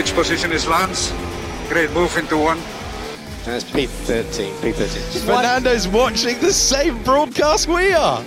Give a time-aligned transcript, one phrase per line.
[0.00, 1.12] which position is Lance?
[1.68, 2.58] Great move into one.
[3.44, 4.50] That's P13.
[4.62, 5.26] P13.
[5.26, 8.24] Fernando's watching the same broadcast we are.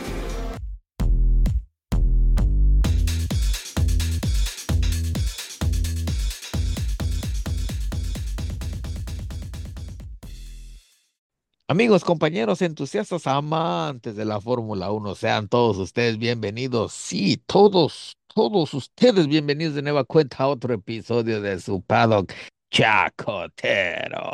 [11.68, 16.94] Amigos, compañeros, entusiastas, amantes de la Fórmula 1, sean todos ustedes bienvenidos.
[16.94, 22.34] Sí, todos, todos ustedes bienvenidos de nueva cuenta a otro episodio de su paddock
[22.72, 24.32] chacotero.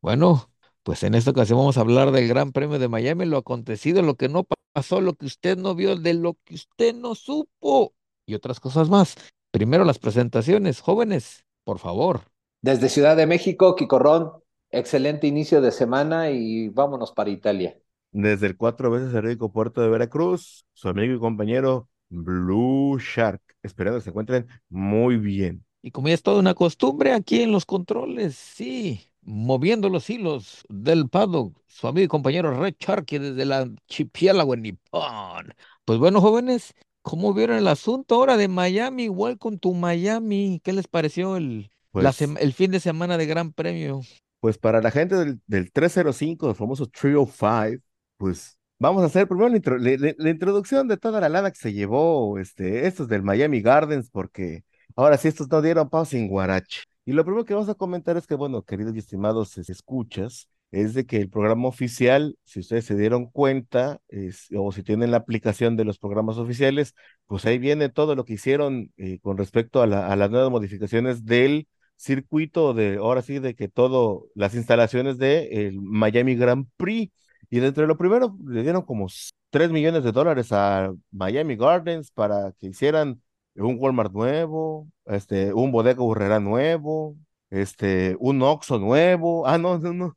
[0.00, 0.50] Bueno,
[0.82, 4.16] pues en esta ocasión vamos a hablar del Gran Premio de Miami, lo acontecido, lo
[4.16, 7.94] que no pasó, lo que usted no vio, de lo que usted no supo
[8.26, 9.14] y otras cosas más.
[9.52, 12.22] Primero las presentaciones, jóvenes, por favor.
[12.60, 14.32] Desde Ciudad de México, Quicorrón,
[14.70, 17.78] excelente inicio de semana y vámonos para Italia.
[18.10, 23.98] Desde el cuatro veces rico puerto de Veracruz, su amigo y compañero Blue Shark, esperando
[23.98, 25.64] que se encuentren muy bien.
[25.82, 30.64] Y como ya es toda una costumbre aquí en los controles, sí, moviendo los hilos
[30.68, 35.54] del paddock, su amigo y compañero Red Sharky desde la archipiélago en Nippon.
[35.84, 39.04] Pues bueno, jóvenes, ¿cómo vieron el asunto ahora de Miami?
[39.04, 43.52] Igual con tu Miami, ¿qué les pareció el, Pues, el fin de semana de Gran
[43.52, 44.02] Premio?
[44.40, 47.82] pues para la gente del, del 305, el famoso 305,
[48.16, 51.50] pues vamos a hacer primero la, intro- le- le- la introducción de toda la lana
[51.50, 54.64] que se llevó este, estos del Miami Gardens, porque
[54.96, 56.82] ahora sí estos no dieron paso sin guarache.
[57.04, 60.48] Y lo primero que vamos a comentar es que, bueno, queridos y estimados es- escuchas,
[60.70, 65.10] es de que el programa oficial, si ustedes se dieron cuenta, es- o si tienen
[65.10, 66.94] la aplicación de los programas oficiales,
[67.26, 70.50] pues ahí viene todo lo que hicieron eh, con respecto a, la- a las nuevas
[70.50, 77.12] modificaciones del circuito de, ahora sí, de que todo, las instalaciones de Miami Grand Prix.
[77.52, 79.08] Y dentro de lo primero, le dieron como
[79.50, 83.22] 3 millones de dólares a Miami Gardens para que hicieran
[83.56, 87.16] un Walmart nuevo, este, un Bodega Urrera nuevo,
[87.50, 89.46] este, un Oxxo nuevo.
[89.48, 90.16] Ah, no, no, no.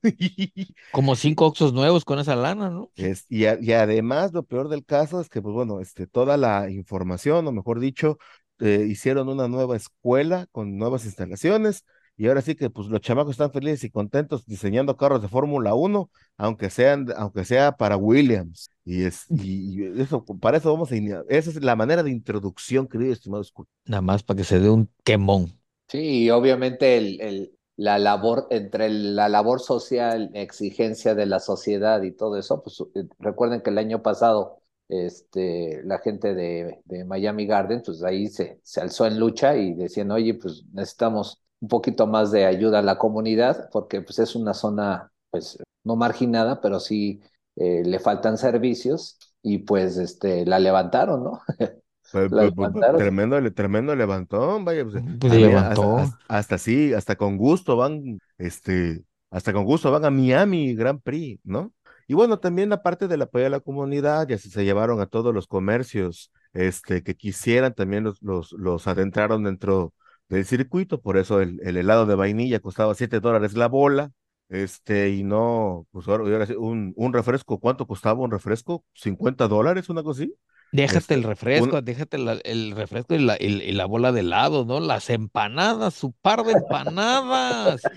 [0.92, 2.92] Como cinco Oxos nuevos con esa lana, ¿no?
[2.96, 6.38] Es, y, a- y además, lo peor del caso es que, pues bueno, este, toda
[6.38, 8.18] la información, o mejor dicho,
[8.60, 11.84] eh, hicieron una nueva escuela con nuevas instalaciones,
[12.18, 15.74] y ahora sí que, pues, los chamacos están felices y contentos diseñando carros de Fórmula
[15.76, 18.70] 1, aunque sean, aunque sea para Williams.
[18.86, 20.96] Y es, y, y eso, para eso vamos a.
[21.30, 24.70] Esa es la manera de introducción, querido estimado escu- Nada más para que se dé
[24.70, 25.60] un quemón.
[25.88, 31.40] Sí, y obviamente el, el- la labor, entre el- la labor social, exigencia de la
[31.40, 36.82] sociedad y todo eso, pues eh, recuerden que el año pasado este, la gente de,
[36.86, 41.42] de Miami Garden, pues ahí se, se alzó en lucha y decían, oye, pues necesitamos
[41.60, 45.96] un poquito más de ayuda a la comunidad, porque pues es una zona, pues no
[45.96, 47.22] marginada, pero sí
[47.56, 51.42] eh, le faltan servicios y pues este, la levantaron, ¿no?
[52.12, 52.72] Pues, pues, pues.
[52.98, 55.98] Tremendo, tremendo levantón, vaya, pues, Pues a mí levantó.
[56.28, 61.42] Hasta sí, hasta con gusto van, este, hasta con gusto van a Miami Grand Prix,
[61.44, 61.74] ¿no?
[62.08, 65.34] Y bueno, también aparte del apoyo a la comunidad, ya se, se llevaron a todos
[65.34, 69.94] los comercios, este, que quisieran, también los, los, los adentraron dentro
[70.30, 74.12] del circuito, por eso el, el helado de vainilla costaba 7 dólares la bola,
[74.50, 78.84] este, y no, pues ahora, un, un refresco, ¿cuánto costaba un refresco?
[78.96, 80.36] ¿50 dólares, una cosa así?
[80.72, 84.12] Déjate Este, el refresco, un- déjate la- el refresco y la, y, y la bola
[84.12, 84.80] de helado, ¿no?
[84.82, 87.90] Las empanadas, su par de empanadas.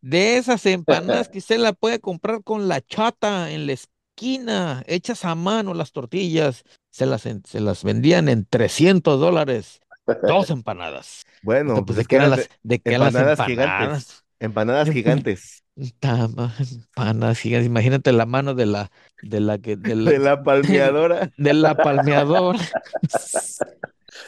[0.00, 5.24] De esas empanadas que usted la puede comprar con la chata en la esquina, hechas
[5.24, 6.64] a mano las tortillas.
[6.90, 9.80] Se las, se las vendían en 300 dólares.
[10.22, 11.22] Dos empanadas.
[11.42, 13.78] Bueno, pues pues, ¿de qué que eran las, de- qué eran las empanadas gigantes.
[13.80, 14.24] empanadas?
[14.40, 15.64] Empanadas gigantes.
[16.00, 16.54] Tama-
[16.96, 17.66] Empanadas gigantes.
[17.66, 18.90] Imagínate la mano de la,
[19.22, 21.30] de la que, de la, De la palmeadora.
[21.36, 22.58] de la palmeadora.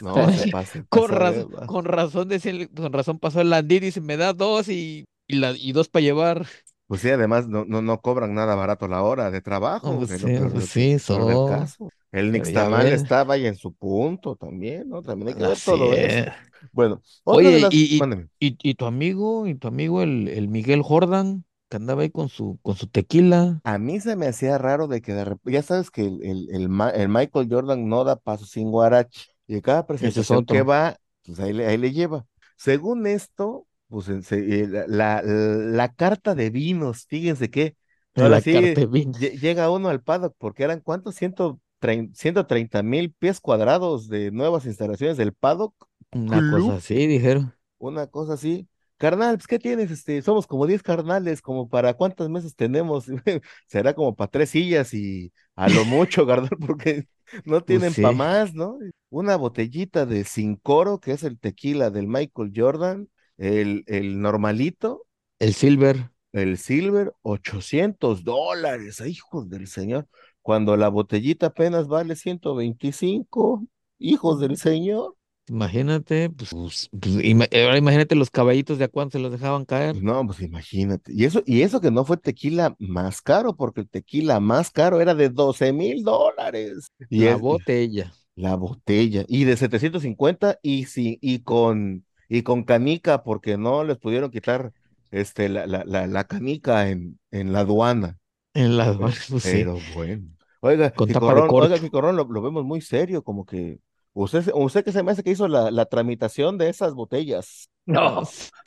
[0.01, 0.85] No, se pasa.
[0.89, 4.69] Con razón, con razón, decía el- con razón pasó el Landy, dice, me da dos
[4.69, 6.47] y, y, la, y dos para llevar.
[6.87, 10.09] Pues sí, además no, no, no cobran nada barato la hora de No, trabajo, pues
[10.09, 10.99] que es sí, pues lo sí, que-
[12.13, 15.03] El Nixtamal estaba ahí en su punto también, ¿no?
[15.03, 16.25] También hay que ver todo eso.
[16.25, 16.71] es.
[16.73, 17.71] Bueno, Oye, las...
[17.71, 22.03] y, y, y, y tu amigo, y tu amigo el, el Miguel Jordan, que andaba
[22.03, 23.63] ahí con su, con su tequila.
[23.63, 26.49] A mí se me hacía raro de que de repente, ya sabes que el, el,
[26.51, 30.97] el Ma- el Michael Jordan no da paso sin guarache, y cada presentación que va,
[31.25, 32.27] pues ahí le, ahí le lleva.
[32.57, 37.77] Según esto, pues eh, la, la, la carta de vinos, fíjense que
[38.17, 38.51] ahora La sí
[39.41, 41.15] llega uno al paddock, porque eran cuántos,
[42.15, 45.75] 130 mil pies cuadrados de nuevas instalaciones del paddock,
[46.13, 46.47] Una club.
[46.47, 47.53] cosa así, dijeron.
[47.79, 48.69] una cosa así.
[48.97, 49.91] Carnal, pues, ¿qué tienes?
[49.91, 53.07] Este, somos como 10 carnales, como para cuántas mesas tenemos.
[53.67, 57.07] Será como para tres sillas y a lo mucho, carnal, porque
[57.45, 58.01] no tienen sí.
[58.01, 58.79] para más, ¿no?
[59.09, 65.07] Una botellita de Cincoro, que es el tequila del Michael Jordan, El, el normalito,
[65.41, 66.11] El Silver.
[66.33, 70.09] el silver, 800 dólares, ¡ay, hijos del señor.
[70.51, 73.65] Cuando la botellita apenas vale 125,
[73.99, 75.15] hijos del señor.
[75.49, 79.65] Imagínate, pues, pues, pues, ima- ahora imagínate los caballitos de a cuánto se los dejaban
[79.65, 79.93] caer.
[79.93, 81.13] Pues no, pues imagínate.
[81.13, 85.01] Y eso, y eso que no fue tequila más caro, porque el tequila más caro
[85.01, 86.87] era de 12 mil dólares.
[87.09, 88.13] Y La es- botella.
[88.37, 89.25] La botella.
[89.29, 94.73] Y de 750 y, sí, y, con, y con canica, porque no les pudieron quitar
[95.11, 98.19] este, la, la, la, la canica en, en la aduana.
[98.55, 98.99] En la Pero,
[99.29, 99.51] pues sí.
[99.53, 100.29] pero bueno.
[100.61, 101.79] Oiga, Con Picorrón, oiga.
[101.79, 103.79] Picorrón, lo, lo vemos muy serio, como que
[104.13, 107.71] usted, usted que se me hace que hizo la, la tramitación de esas botellas.
[107.87, 108.23] No,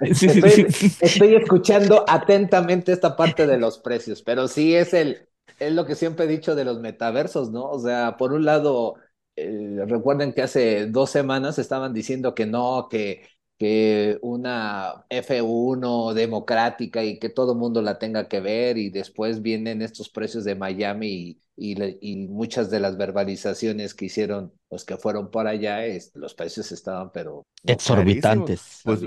[0.00, 0.92] Estoy, sí.
[1.00, 5.28] estoy escuchando atentamente esta parte de los precios, pero sí es el,
[5.58, 7.64] es lo que siempre he dicho de los metaversos, ¿no?
[7.68, 8.94] O sea, por un lado,
[9.36, 13.26] eh, recuerden que hace dos semanas estaban diciendo que no, que,
[13.62, 19.82] que una F1 democrática y que todo mundo la tenga que ver y después vienen
[19.82, 25.30] estos precios de Miami y, y, muchas de las verbalizaciones que hicieron los que fueron
[25.30, 28.80] por allá, es, los precios estaban pero Exorbitantes.
[28.84, 29.00] Pues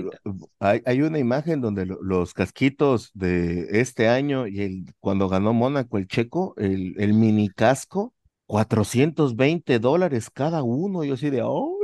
[0.60, 5.52] hay, hay una imagen donde lo- los casquitos de este año y el, cuando ganó
[5.52, 8.14] Mónaco el checo, el, el mini casco,
[8.46, 11.04] 420 dólares cada uno.
[11.04, 11.76] Yo así de, oh,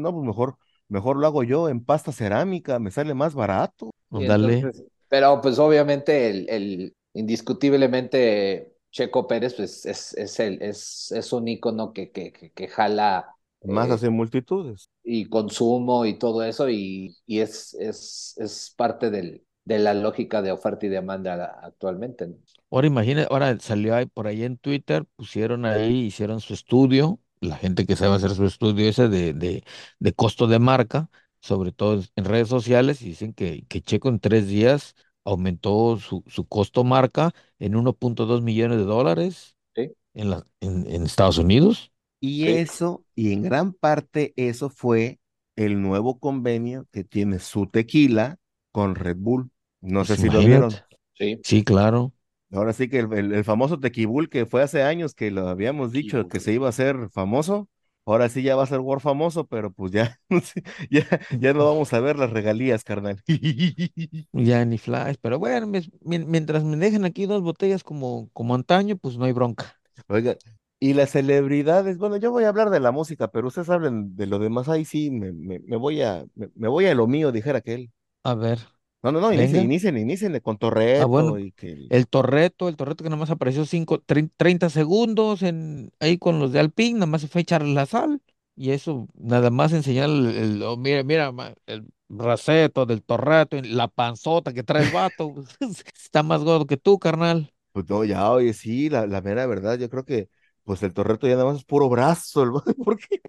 [0.00, 0.56] no, pues mejor,
[0.90, 3.92] mejor lo hago yo en pasta cerámica, me sale más barato.
[4.14, 4.70] Y Dale.
[4.70, 11.32] entonces, pero pues obviamente el, el indiscutiblemente Checo Pérez pues es, es el es, es
[11.32, 13.34] un ícono que, que, que, que jala
[13.64, 14.90] Más eh, hace multitudes.
[15.02, 20.42] y consumo y todo eso y, y es, es, es parte del, de la lógica
[20.42, 22.36] de oferta y demanda actualmente, ¿no?
[22.70, 27.56] Ahora imagina, ahora salió ahí por ahí en Twitter, pusieron ahí, hicieron su estudio, la
[27.56, 29.64] gente que sabe hacer su estudio ese de, de,
[29.98, 31.10] de costo de marca,
[31.40, 34.94] sobre todo en redes sociales, y dicen que, que Checo en tres días
[35.24, 39.90] aumentó su, su costo marca en 1.2 millones de dólares Sí.
[40.14, 41.92] en, la, en, en Estados Unidos.
[42.20, 42.48] Y Sí.
[42.48, 45.20] eso, y en gran parte eso fue
[45.56, 48.38] el nuevo convenio que tiene su tequila
[48.72, 49.50] con Red Bull.
[49.80, 50.82] No sé si lo vieron.
[51.14, 51.44] Sí.
[51.44, 52.14] Sí, claro.
[52.52, 55.92] Ahora sí que el, el- el famoso Tequibul que fue hace años que lo habíamos
[55.92, 57.68] dicho que se iba a hacer famoso,
[58.06, 60.18] ahora sí ya va a ser War famoso, pero pues ya,
[60.90, 61.06] ya,
[61.40, 63.22] ya no vamos a ver las regalías, carnal.
[64.32, 65.66] Ya ni flash, pero bueno,
[66.02, 69.80] mientras me dejen aquí dos botellas como, como antaño, pues no hay bronca.
[70.08, 70.36] Oiga,
[70.78, 74.26] y las celebridades, bueno, yo voy a hablar de la música, pero ustedes hablen de
[74.26, 77.32] lo demás, ahí sí, me, me, me voy a, me, me voy a lo mío,
[77.32, 77.90] dijera aquel.
[78.24, 78.60] A ver.
[79.02, 80.58] No, no, no, inicien, inicien, inicien con
[80.96, 81.76] Ah, Torreto bueno, y que...
[81.88, 86.38] el Torreto, el Torreto que nada más apareció cinco, trein- 30 segundos en, ahí con
[86.38, 88.22] los de Alpine, nada más se fue a echar la sal.
[88.56, 91.32] Y eso, nada más enseñar el, el- oh, mira, mira,
[91.66, 95.34] el raceto del Torreto, la panzota que trae el vato.
[95.94, 97.52] Está más gordo que tú, carnal.
[97.72, 100.28] Pues no, ya, oye, sí, la, la mera verdad, yo creo que
[100.64, 102.50] pues el Torreto ya nada más es puro brazo, el
[102.84, 103.20] porque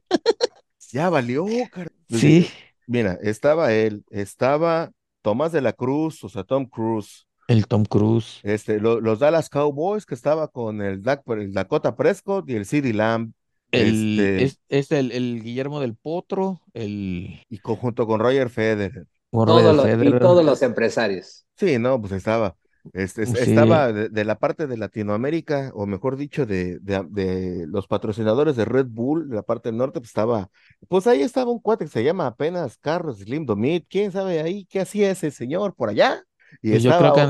[0.92, 2.48] ya valió, car- Pues, Sí,
[2.88, 4.92] Mira, estaba él, estaba
[5.22, 8.44] Tomás de la Cruz, o sea, Tom Cruise, el Tom Cruise.
[8.44, 12.66] este, lo- los Dallas Cowboys, que estaba con el, Dak- el Dakota Prescott y el
[12.66, 13.34] CeeDee Lamb,
[13.72, 19.08] El, este, es, es el, el Guillermo del Potro, el y conjunto con Roger Federer.
[19.32, 20.20] Roger Todos los, y Federer.
[20.20, 21.46] todos los empresarios.
[21.58, 22.58] Sí, no, pues estaba,
[22.94, 23.34] este, Sí.
[23.44, 28.56] estaba de, de la parte de Latinoamérica, o mejor dicho, de, de, de los patrocinadores
[28.56, 30.50] de Red Bull, de la parte del norte, pues estaba,
[30.88, 34.66] pues ahí estaba un cuate que se llama apenas Carlos Slim Domit, quién sabe ahí
[34.66, 36.24] qué hacía ese señor por allá.
[36.62, 37.22] Y Pues yo creo que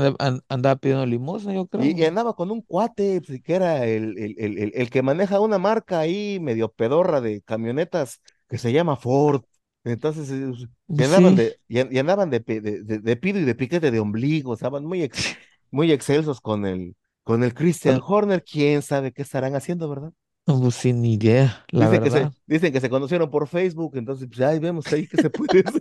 [0.48, 1.84] andaba pidiendo limosna, yo creo.
[1.84, 5.02] y, y andaba con un cuate, pues, que era el, el, el, el- el que
[5.02, 9.42] maneja una marca ahí medio pedorra de camionetas que se llama Ford.
[9.84, 10.68] Entonces, eh,
[11.04, 11.36] andaban Sí.
[11.36, 14.00] de, y, an- y andaban de, pe- de, de- de pido y de piquete de
[14.00, 15.32] ombligo, estaban muy, ex-
[15.70, 20.12] muy excelsos con el, con el Christian Horner, quién sabe qué estarán haciendo, ¿verdad?
[20.44, 22.32] Pues sin idea, la Dicen que se, verdad.
[22.46, 25.80] dicen que se conocieron por Facebook, entonces, pues ahí vemos ahí que se puede hacer.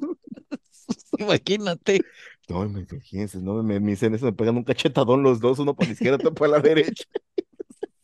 [1.20, 2.02] Imagínate.
[2.50, 5.76] No, me imagínense, no me, me dicen eso, me pegan un cachetadón los dos, uno
[5.76, 7.06] para la izquierda, otro para la derecha.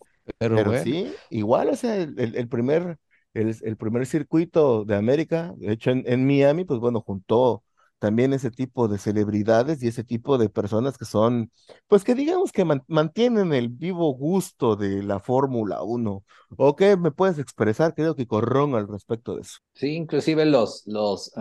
[0.38, 2.98] Pero Pero bueno, sí, igual, o sea, el primer,
[3.42, 7.64] el, primer circuito de América, hecho en, Miami, pues bueno, juntó
[8.00, 11.52] también ese tipo de celebridades y ese tipo de personas que son,
[11.88, 16.24] pues que digamos que man- mantienen el vivo gusto de la Fórmula 1.
[16.58, 19.58] ¿O qué me puedes expresar, creo que corrón al respecto de eso?
[19.74, 21.32] Sí, inclusive los, los,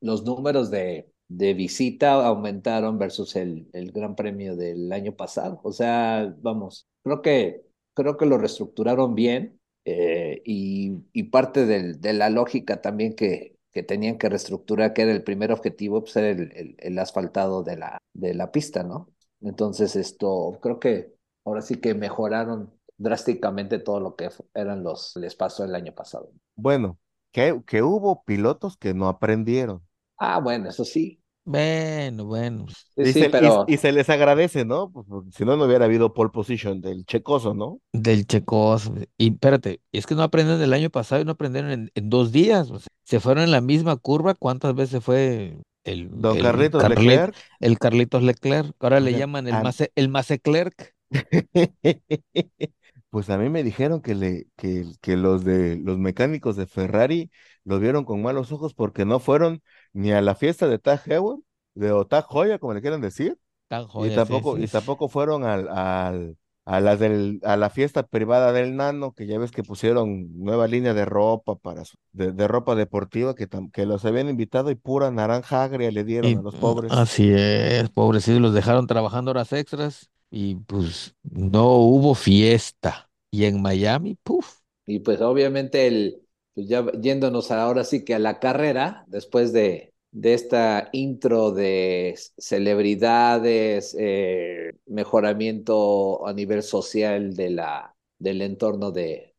[0.00, 5.60] los números de, de visita aumentaron versus el, el Gran Premio del año pasado.
[5.62, 7.62] O sea, vamos, creo que,
[7.94, 13.56] creo que lo reestructuraron bien eh, y, y parte del- de la lógica también que,
[13.72, 17.62] que tenían que reestructurar, que era el primer objetivo, pues era el, el, el asfaltado
[17.62, 19.08] de la, de la pista, ¿no?
[19.40, 21.14] Entonces, esto creo que
[21.44, 26.32] ahora sí que mejoraron drásticamente todo lo que eran los les pasó el año pasado.
[26.56, 26.98] Bueno,
[27.32, 29.86] que, que hubo pilotos que no aprendieron.
[30.18, 31.22] Ah, bueno, eso sí.
[31.44, 32.66] Bueno, bueno.
[32.96, 34.90] Sí, y, sí, se, y- pero y se les agradece, ¿no?
[34.90, 37.80] Pues, porque si no, no hubiera habido pole position del checoso, ¿no?
[37.92, 38.90] Del Checos.
[39.16, 42.32] Y espérate, es que no aprenden del año pasado y no aprendieron en, en dos
[42.32, 42.70] días.
[42.70, 44.34] o sea, se fueron en la misma curva.
[44.34, 47.36] ¿Cuántas veces fue el, Don el, Carlitos Carlit- Leclerc.
[47.60, 48.74] el Carlitos Leclerc?
[48.80, 50.94] Ahora le llaman el Mace, el Maceclerc.
[53.10, 57.30] Pues a mí me dijeron que, le, que, que los de los mecánicos de Ferrari
[57.64, 59.62] lo vieron con malos ojos porque no fueron
[59.94, 61.38] ni a la fiesta de Tag Heuer,
[61.74, 64.68] de o Tag Heuer, como le quieran decir, Tan y joya, sí, tampoco, sí, y
[64.68, 66.36] tampoco fueron al, al,
[66.66, 70.66] a las del, a la fiesta privada del Nano, que ya ves que pusieron nueva
[70.68, 74.70] línea de ropa para su- de, de ropa deportiva que, tam- que los habían invitado
[74.70, 77.02] y pura naranja agria le dieron Y, a los pobres.
[77.02, 83.10] así es, pobrecitos, los dejaron trabajando horas extras y pues no hubo fiesta.
[83.30, 86.23] Y en Miami, puf, Y pues obviamente el,
[86.54, 92.16] pues ya yéndonos ahora sí que a la carrera, después de, de esta intro de
[92.38, 99.34] celebridades, eh, mejoramiento a nivel social de la, del entorno de,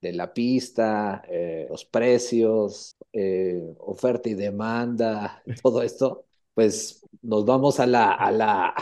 [0.00, 7.80] de la pista, eh, los precios, eh, oferta y demanda, todo esto, pues nos vamos
[7.80, 8.74] a la, a la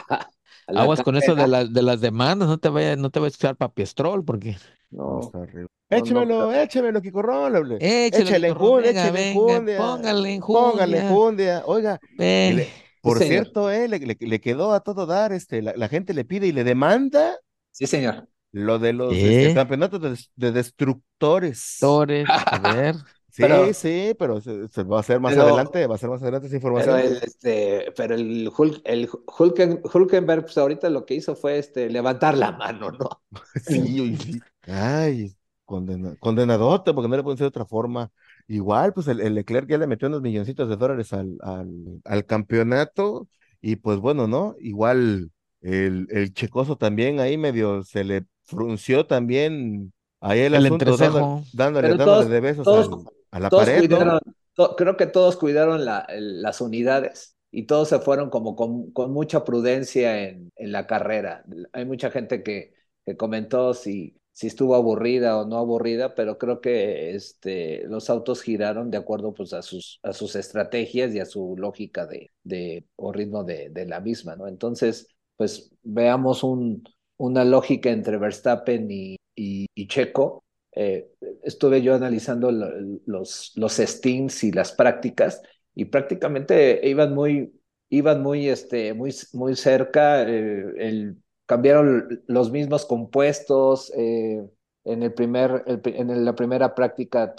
[0.73, 3.37] aguas con eso de, las de las demandas, no te vayas, no te vayas a
[3.37, 4.57] echar papiestrol porque
[4.91, 5.69] No, está horrible.
[5.91, 7.85] no, no, Échemelo, échemelo, Kiko Roble.
[8.09, 9.75] échale, Échale enjundia, venga, échale venga, enjundia.
[9.75, 11.63] póngale Póngale enjundia, enjundia.
[11.67, 12.01] Oiga,
[12.45, 13.23] le- por señor.
[13.23, 16.47] cierto, eh, le, le- le quedó a todo dar, este, la, la gente le pide
[16.47, 17.37] y le demanda
[17.71, 18.29] sí, señor.
[18.53, 21.61] lo de los este, campeonatos de, de destructores.
[21.79, 22.97] Torres, a ver,
[23.35, 26.11] Sí, Pero- sí, pero se, se va a hacer más Pero- adelante, va a ser
[26.11, 26.99] más adelante esa Pero información.
[27.01, 31.89] el, este, pero el, Hulk, el Hulken- Hulkenberg, pues ahorita lo que hizo fue este,
[31.89, 33.09] levantar la mano, ¿no?
[33.67, 34.39] Sí, sí.
[34.67, 35.33] Ay,
[35.65, 38.11] condena, condenadote, porque no le pueden ser de otra forma.
[38.49, 41.71] Igual, pues el, el Leclerc ya le metió unos milloncitos de dólares al, al,
[42.05, 43.29] al campeonato,
[43.63, 44.57] y pues bueno, ¿no?
[44.61, 45.31] Igual
[45.63, 51.07] el, el Checoso también ahí medio se le frunció también ahí el El asunto, dándole,
[51.07, 51.43] entrecejo.
[51.55, 54.05] dándole, Pero dándole todos- de besos todos- al- a la Todos pared, ¿no?
[54.05, 54.21] cuidaron,
[54.55, 59.13] to- creo que todos cuidaron la- las unidades y todos se fueron como con, con
[59.13, 61.45] mucha prudencia en, en la carrera.
[61.73, 62.75] Hay mucha gente que,
[63.05, 68.43] que comentó si, si estuvo aburrida o no aburrida, pero creo que este, los autos
[68.43, 72.87] giraron de acuerdo pues, a, sus, a sus estrategias y a su lógica de, de,
[72.97, 74.49] o ritmo de, de la misma, ¿no?
[74.49, 76.85] Entonces, pues veamos un,
[77.19, 80.45] una lógica entre Verstappen y, y, y Checo.
[80.75, 81.11] Eh,
[81.43, 82.71] estuve yo analizando lo-
[83.07, 85.43] los, los stints y las prácticas
[85.75, 87.53] y prácticamente iban muy,
[87.91, 90.25] iban muy, este, muy, muy cerca.
[90.29, 91.15] eh,
[91.47, 93.93] cambiaron los mismos compuestos.
[93.97, 94.43] eh,
[94.85, 97.35] en, el primer, en la primera práctica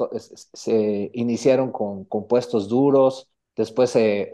[0.54, 3.30] se iniciaron con compuestos duros.
[3.56, 4.32] Después se,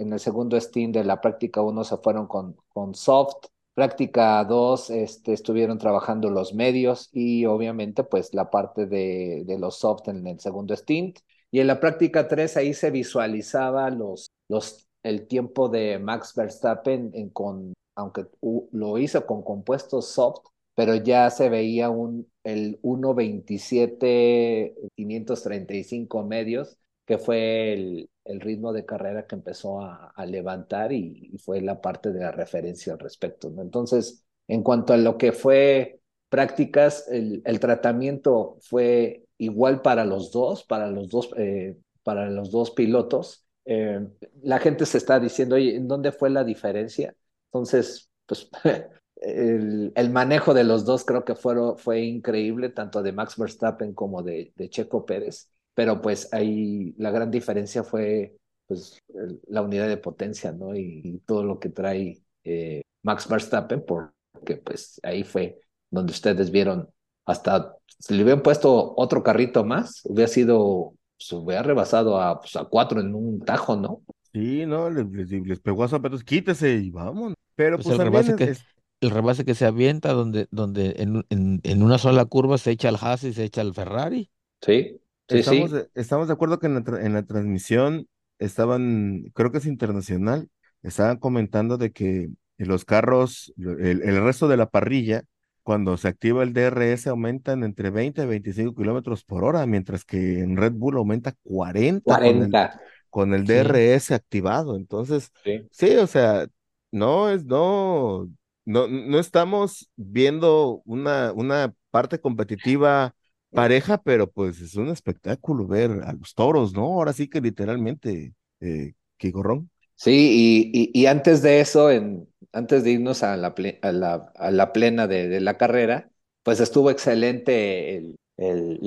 [0.00, 3.46] en el segundo stint de la práctica 1 se fueron con, con soft.
[3.74, 9.78] Práctica 2 este, estuvieron trabajando los medios y obviamente pues la parte de, de los
[9.78, 11.18] soft en el segundo stint.
[11.50, 17.10] Y en la práctica 3 ahí se visualizaba los, los, el tiempo de Max Verstappen
[17.14, 18.26] en con, aunque
[18.72, 27.18] lo hizo con compuestos soft, pero ya se veía un, el 1.27 535 medios, que
[27.18, 31.80] fue el, el ritmo de carrera que empezó a, a levantar y, y fue la
[31.80, 33.48] parte de la referencia al respecto.
[33.58, 40.32] Entonces, en cuanto a lo que fue prácticas, el, el tratamiento fue igual para los
[40.32, 43.46] dos, para los dos, eh, para los dos pilotos.
[43.66, 44.00] Eh,
[44.42, 47.14] la gente se está diciendo, oye, ¿en dónde fue la diferencia?
[47.48, 48.48] Entonces, pues
[49.16, 53.94] el, el manejo de los dos creo que fueron, fue increíble, tanto de Max Verstappen
[53.94, 59.62] como de, de Checo Pérez, pero pues ahí la gran diferencia fue pues el- la
[59.62, 60.74] unidad de potencia, ¿no?
[60.74, 66.50] Y, y todo lo que trae eh, Max Verstappen, porque pues ahí fue donde ustedes
[66.50, 66.88] vieron
[67.26, 72.56] hasta si le hubieran puesto otro carrito más, hubiera sido, se hubiera rebasado a, pues,
[72.56, 74.02] a cuatro en un tajo, ¿no?
[74.32, 77.34] Sí, no, les, les, les pegó a zapatos, quítese y vamos.
[77.54, 78.66] Pero Pues pues el rebase es- que, es-
[79.00, 82.88] el rebase que se avienta donde, donde en, en, en una sola curva se echa
[82.88, 84.30] al Haas y se echa al Ferrari.
[84.60, 85.72] Sí, sí, Estamos, sí.
[85.72, 90.48] de, estamos de acuerdo que en la, en la transmisión estaban, creo que es internacional,
[90.82, 95.22] estaban comentando de que los carros, el, el resto de la parrilla
[95.62, 100.40] cuando se activa el DRS aumentan entre 20 y 25 kilómetros por hora, mientras que
[100.40, 102.80] en Red Bull aumenta 40, con el, 40.
[103.10, 103.46] con el Sí.
[103.46, 104.76] DRS activado.
[104.76, 105.70] Entonces, Sí.
[105.70, 106.46] sí, o sea,
[106.92, 108.28] no es, no,
[108.64, 113.14] no, no estamos viendo una, una parte competitiva
[113.54, 116.82] pareja, pero pues es un espectáculo ver a los toros, ¿no?
[116.84, 119.70] Ahora sí que literalmente, eh, Kigorrón.
[119.96, 124.32] Sí, y, y, antes de eso, en, antes de irnos a la, ple- a la,
[124.72, 126.10] plena de, la carrera,
[126.42, 128.78] pues estuvo excelente el, el-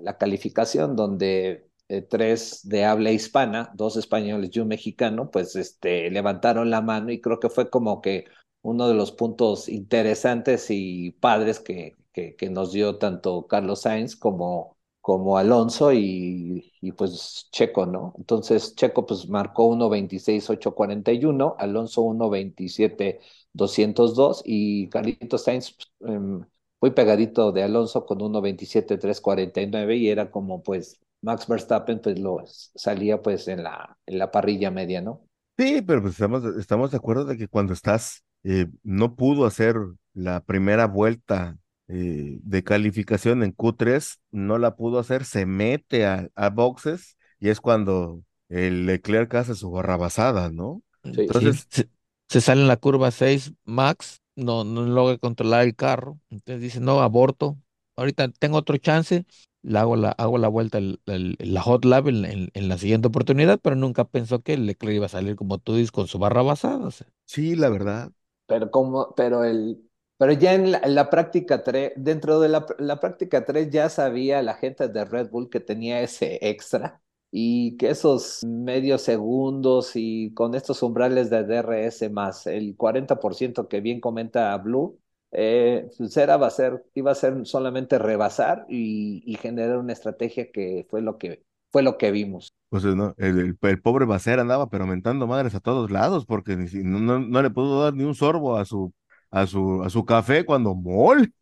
[0.00, 6.10] la calificación donde eh, tres de habla hispana, dos españoles y un mexicano, pues este,
[6.10, 8.24] levantaron la mano y creo que fue como que
[8.62, 14.76] uno de los puntos interesantes y padres que, que, nos dio tanto Carlos Sainz como,
[15.00, 18.14] como Alonso y, y pues Checo, ¿no?
[18.18, 26.44] Entonces Checo pues marcó 1.26.841, Alonso 1.27.202 y Carlitos Sainz pues, em,
[26.80, 33.22] muy pegadito de Alonso con 1.27.349 y era como pues Max Verstappen pues lo salía
[33.22, 35.22] pues en la, en la parrilla media, ¿no?
[35.58, 39.76] Sí, pero pues estamos, estamos de acuerdo de que cuando estás, eh, no pudo hacer
[40.14, 41.58] la primera vuelta
[41.92, 47.50] eh, de calificación en Q3, no la pudo hacer, se mete a, a boxes y
[47.50, 50.82] es cuando el Leclerc hace su barrabasada, ¿no?
[51.04, 51.32] Sí.
[51.32, 51.88] Sí, Entonces, se,
[52.28, 56.80] se sale en la curva 6, Max no, no logra controlar el carro, entonces dice,
[56.80, 57.58] no, aborto,
[57.96, 59.26] ahorita tengo otro chance,
[59.62, 62.78] le hago la, hago la vuelta, el- el- la hot lap en, en- en la
[62.78, 66.08] siguiente oportunidad, pero nunca pensó que el Leclerc iba a salir, como tú dices, con
[66.08, 66.86] su barra basada.
[66.86, 67.06] o sea.
[67.24, 68.12] sí, la verdad.
[68.46, 69.82] Pero como, pero el,
[70.22, 74.40] pero ya en la, la práctica 3, dentro de la, la práctica 3 ya sabía
[74.40, 77.02] la gente de Red Bull que tenía ese extra
[77.32, 83.80] y que esos medios segundos y con estos umbrales de DRS más el 40% que
[83.80, 84.96] bien comenta Blue,
[85.32, 90.52] eh, pues va a ser, iba a ser solamente rebasar y, y generar una estrategia
[90.52, 92.52] que fue lo que, fue lo que vimos.
[92.68, 96.56] Pues no, el, el, el pobre Bacer andaba pero mentando madres a todos lados porque
[96.56, 98.94] no, no, no le pudo dar ni un sorbo a su,
[99.32, 101.34] a su, a su café cuando mol.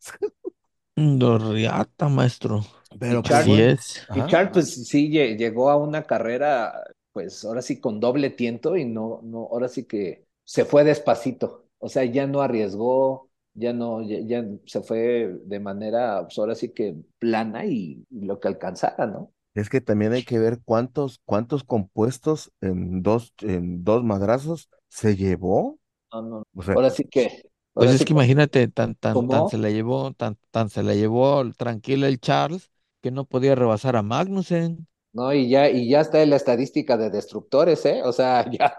[1.20, 2.64] Dorriata, maestro.
[2.98, 3.24] Pero
[3.66, 4.06] es.
[4.12, 8.84] Y pues sí, lle- llegó a una carrera, pues ahora sí con doble tiento y
[8.84, 11.68] no, no, ahora sí que se fue despacito.
[11.78, 16.54] O sea, ya no arriesgó, ya no, ya, ya se fue de manera, pues ahora
[16.54, 19.32] sí que plana y, y lo que alcanzara, ¿no?
[19.54, 25.16] Es que también hay que ver cuántos, cuántos compuestos en dos, en dos madrazos se
[25.16, 25.78] llevó.
[26.12, 26.42] No, no.
[26.54, 29.48] O sea, Ahora sí que, Pues ahora es sí que imagínate, tan, tan, tan ¿Cómo?
[29.48, 33.96] se la llevó, tan, tan se la llevó tranquila el Charles, que no podía rebasar
[33.96, 34.86] a Magnussen.
[35.12, 38.02] No, y ya, y ya está en la estadística de destructores, ¿eh?
[38.04, 38.78] O sea, ya,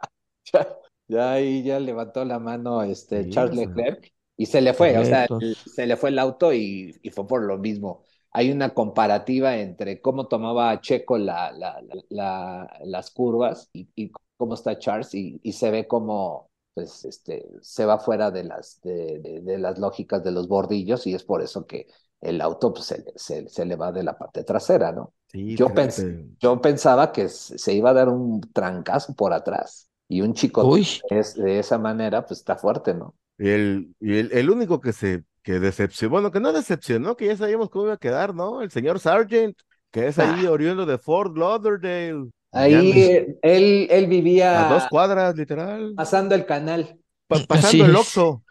[0.53, 0.77] ya,
[1.07, 3.71] ya ahí ya levantó la mano este Sí, Charles o sea.
[3.71, 7.09] Leclerc y se le fue, o sea, el- se le fue el auto y, y
[7.11, 8.03] fue por lo mismo.
[8.31, 14.11] Hay una comparativa entre cómo tomaba Checo la, la, la- la- las curvas y, y
[14.37, 18.79] cómo está Charles y, y se ve como pues este se va fuera de las
[18.81, 21.87] de, de- de las lógicas de los bordillos y es por eso que
[22.21, 25.13] el auto pues, se, le- se, se le va de la parte trasera, ¿no?
[25.31, 26.07] sí, Yo, pens-
[26.39, 30.87] yo pensaba que se iba a dar un trancazo por atrás y un chico Uy,
[31.09, 33.15] es, de esa manera, pues está fuerte, ¿no?
[33.37, 37.27] y el, y el, el único que se, que decepcionó, bueno, que no decepcionó, que
[37.27, 38.61] ya sabíamos cómo iba a quedar, ¿no?
[38.61, 39.57] El señor Sargent,
[39.91, 42.29] que es ahí oriundo de Fort Lauderdale.
[42.51, 44.07] Ahí me- él, él
[44.51, 45.93] a dos vivía cuadras, literal.
[45.95, 46.99] pasando el canal.
[47.27, 47.95] Pa- Así pasando el.
[47.95, 48.43] Oxxo.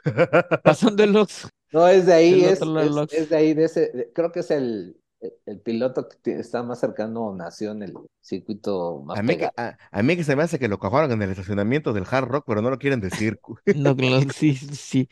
[0.62, 1.48] pasando el Ox.
[1.72, 2.60] No, es de ahí, es,
[3.12, 4.96] es, de ahí, de ese, de- creo que es el,
[5.46, 9.76] el piloto que está más cercano, nació en el circuito más A mí, que, a,
[9.92, 12.44] a mí que se me hace que lo cajaron en el estacionamiento del Hard Rock,
[12.46, 13.38] pero no lo quieren decir.
[13.76, 15.08] No, no, sí, sí,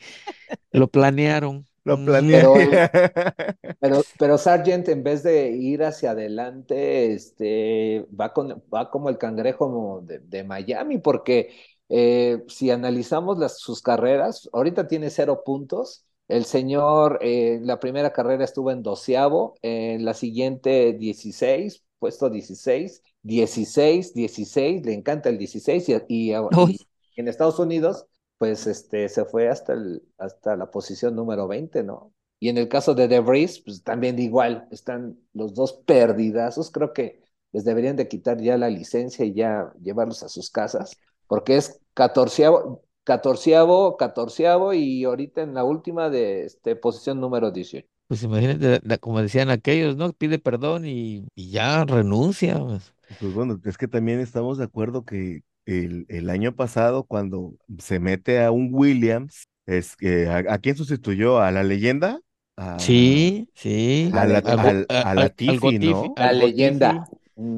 [0.71, 1.68] lo planearon.
[1.83, 2.49] Lo Mm, planeé.
[3.79, 9.17] Pero, pero Sargent, en vez de ir hacia adelante, este, va, con, va como el
[9.17, 11.53] cangrejo de, de Miami, porque
[11.87, 16.05] eh, si analizamos las, sus carreras, ahorita tiene cero puntos.
[16.27, 23.01] El señor, eh, la primera carrera estuvo en doceavo, en la siguiente 16, puesto 16,
[23.23, 28.05] 16, 16, le encanta el 16 y, y- y en Estados Unidos,
[28.39, 32.13] pues este, se fue hasta, el, hasta la posición número 20, ¿no?
[32.39, 36.71] Y en el caso de Debris, pues también igual, están los dos perdidazos.
[36.71, 37.21] Creo que
[37.51, 40.97] les deberían de quitar ya la licencia y ya llevarlos a sus casas,
[41.27, 47.87] porque es catorceavo, catorceavo, catorceavo y ahorita en la última de este, posición número 18.
[48.07, 50.11] Pues imagínate, como decían aquellos, ¿no?
[50.13, 52.57] Pide perdón y, y ya renuncia.
[52.59, 52.93] pues.
[53.19, 55.41] Pues bueno, es que también estamos de acuerdo que
[55.85, 60.75] el, el año pasado, cuando se mete a un Williams, es que a, a quién
[60.77, 62.19] sustituyó a la leyenda,
[62.57, 64.11] a, Sí, sí.
[64.13, 66.15] a la, Al- a al- la Tiffy, Gotifi- ¿no?
[66.15, 67.09] La leyenda.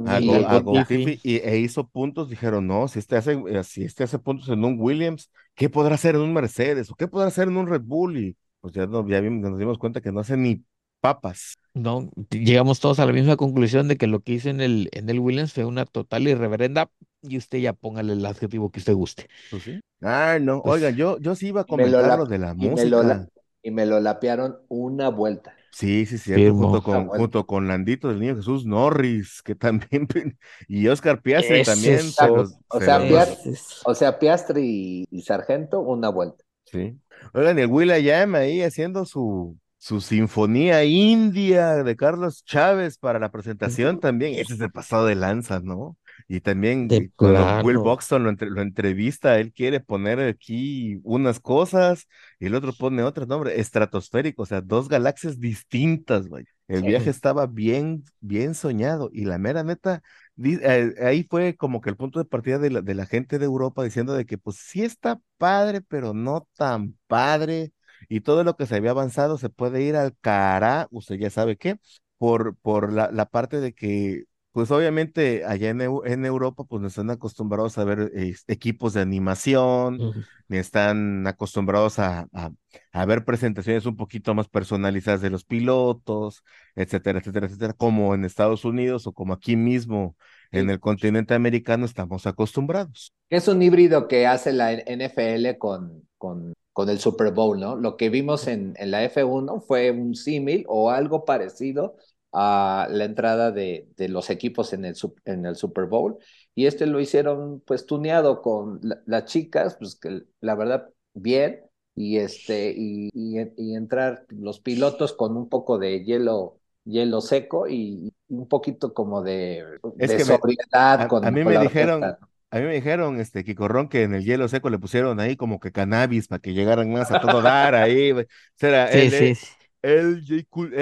[0.04, 1.20] A, Y a Gotifi.
[1.24, 4.64] Y, e hizo puntos, dijeron, no, si este hace, eh, si este hace puntos en
[4.66, 6.92] un Williams, ¿qué podrá hacer en un Mercedes?
[6.92, 8.18] ¿O qué podrá hacer en un Red Bull?
[8.18, 10.64] Y pues ya, no, ya vimos- nos dimos cuenta que no hace ni
[11.02, 11.58] papas.
[11.74, 15.10] No, llegamos todos a la misma conclusión de que lo que hizo en el, en
[15.10, 16.90] el Williams fue una total irreverenda
[17.22, 19.28] y usted ya póngale el adjetivo que usted guste.
[19.50, 19.80] Pues sí.
[20.02, 22.56] Ah, no, Pues- oigan, yo, yo sí iba a me lo comentar lo de la
[22.58, 23.32] y me lo la- música.
[23.64, 25.56] y me lo lapearon una vuelta.
[25.74, 26.64] Sí, sí, Firmo.
[26.64, 30.08] junto con, junto con Landito del Niño Jesús Norris, que también,
[30.68, 35.18] y Oscar Piastri también se los, O se sea, los- Piastri- O sea, Piastri y,
[35.18, 36.44] y Sargento, una vuelta.
[36.66, 36.98] Sí.
[37.34, 43.32] Oigan, y el Will.i.am ahí haciendo su, su sinfonía india de Carlos Chávez para la
[43.32, 44.36] presentación también.
[44.36, 45.98] Ese es el pasado de lanza, ¿no?
[46.28, 47.80] Y también De cuando Will.
[47.80, 52.08] Buxton lo, entre- lo entrevista, él quiere poner aquí unas cosas
[52.40, 53.38] y el otro pone otras, ¿no?
[53.38, 56.46] Hombre, estratosférico, o sea, dos galaxias distintas, güey.
[56.68, 60.02] El viaje estaba bien, bien soñado y la mera neta,
[60.44, 63.46] eh, ahí fue como que el punto de partida de la, de la gente de
[63.46, 67.72] Europa diciendo de que pues sí está padre, pero no tan padre
[68.10, 71.58] y todo lo que se había avanzado se puede ir al cara, usted ya sabe
[71.58, 71.78] qué,
[72.18, 76.88] por, por la, la parte de que pues obviamente allá en, en Europa pues no
[76.90, 82.52] están acostumbrados a ver eh, equipos de animación, ni están acostumbrados a, a,
[82.92, 86.44] a ver presentaciones un poquito más personalizadas de los pilotos,
[86.76, 90.18] etcétera, etcétera, etcétera, como en Estados Unidos o como aquí mismo
[90.52, 93.14] en el continente americano estamos acostumbrados.
[93.30, 97.76] Es un híbrido que hace la NFL con, con, con el Super Bowl, ¿no?
[97.76, 101.96] Lo que vimos en, en la F1 fue un símil o algo parecido
[102.34, 106.18] a la entrada de, de los equipos en el, en el Super Bowl.
[106.56, 111.62] Y este lo hicieron pues tuneado con la- las chicas, pues que la verdad, bien.
[111.96, 117.68] Y, este, y, y, y entrar los pilotos con un poco de hielo, hielo seco
[117.68, 119.66] y, y un poquito como de,
[119.98, 122.20] Es de que me- sobriedad a- con, a mí me dijeron- orquesta.
[122.54, 125.60] A mí me dijeron, este, Quicorrón, que en el hielo seco le pusieron ahí como
[125.62, 128.14] que cannabis para que llegaran más a todo dar ahí.
[128.56, 129.48] Será Sí, el, sí, sí.
[129.82, 130.44] el J.
[130.50, 130.74] Cool,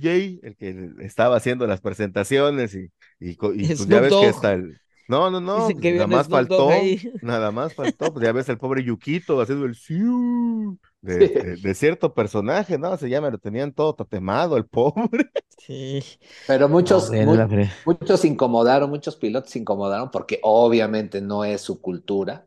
[0.00, 0.08] J,
[0.46, 3.34] el que estaba haciendo las presentaciones y, y,
[3.76, 4.80] pues ya ves que hasta el...
[5.08, 7.12] No, no, no, Dicen que nada viene más faltó, ahí.
[7.22, 11.34] nada más faltó, pues ya ves el pobre Yukito haciendo el siu de, Sí.
[11.34, 12.96] de- de cierto personaje, ¿no?
[12.96, 15.30] Se llama, lo tenían todo tatemado, el pobre.
[15.58, 16.00] Sí.
[16.46, 21.60] Pero muchos, No, mu- muchos se incomodaron, muchos pilotos se incomodaron porque obviamente no es
[21.62, 22.46] su cultura.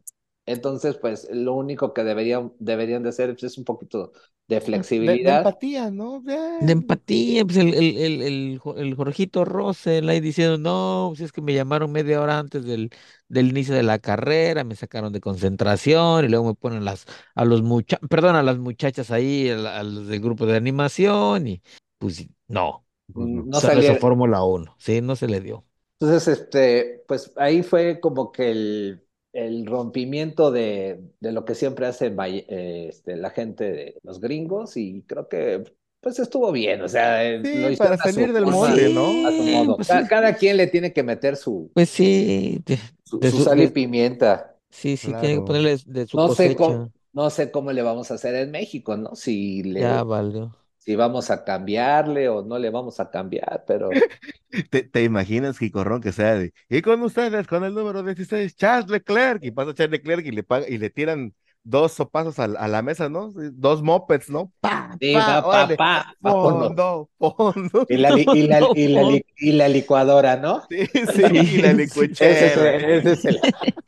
[0.49, 4.13] Entonces, pues lo único que deberían, deberían de hacer pues, es un poquito
[4.47, 4.61] de
[5.01, 5.31] De, de flexibilidad.
[5.31, 6.21] empatía, ¿no?
[6.59, 11.31] De empatía, pues el, el, el, el, el Jorgito Rosell ahí diciendo, no, si es
[11.31, 12.89] que me llamaron media hora antes del,
[13.29, 17.45] del inicio de la carrera, me sacaron de concentración y luego me ponen las, a
[17.45, 21.61] los mucha perdón, a las muchachas ahí, a, los del grupo de animación y
[21.97, 23.43] pues no, Pues no.
[23.45, 25.65] No eso Fórmula 1, sí, no se le dio.
[25.99, 31.85] Entonces, este, pues ahí fue como que el, el rompimiento de, de lo que siempre
[31.87, 32.07] hace
[32.49, 35.63] eh, este, la gente de los gringos y creo que
[36.01, 39.25] pues estuvo bien, o sea, eh, Sí, lo para a su salir del molde, ¿no?
[39.25, 39.75] a su modo.
[39.75, 40.09] pues sí.
[40.09, 43.61] Cada quien le tiene que meter su, Pues sí, de- su, de su su- sal
[43.61, 44.57] y pimienta.
[44.69, 47.81] sí, sí, tiene que ponerle de su No sé cosecha, cómo, no sé cómo le
[47.83, 49.15] vamos a hacer en México, ¿no?
[49.15, 50.53] Si le, ya valió.
[50.79, 54.07] Si vamos a cambiarle o no le vamos a cambiar, pero
[54.69, 58.89] ¿Te, te imaginas, Quicorrón, que sea de, y con ustedes, con el número 16, Charles
[58.89, 62.59] Leclerc, y pasa Charles Leclerc y le, paga, y le tiran dos sopazos a, la-
[62.59, 63.31] a la mesa, ¿no?
[63.33, 64.51] Dos mopeds, ¿no?
[64.61, 66.75] Pa, sí, pa, pa, órale, pa, vámonos.
[66.75, 67.87] fondo, fondo.
[67.87, 70.63] Y la, li- y la, y la li- y la licuadora, ¿no?
[70.69, 71.23] Sí, sí,
[71.55, 71.77] y la Sí.
[71.77, 72.29] licuachela.
[72.29, 73.41] Ese es, el- ese es el,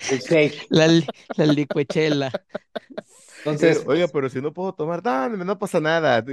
[0.07, 0.67] el shake.
[0.69, 0.87] La,
[1.35, 2.37] la licuachela.
[3.43, 6.23] Entonces, Oiga, pero si no puedo tomar, dame, no pasa nada.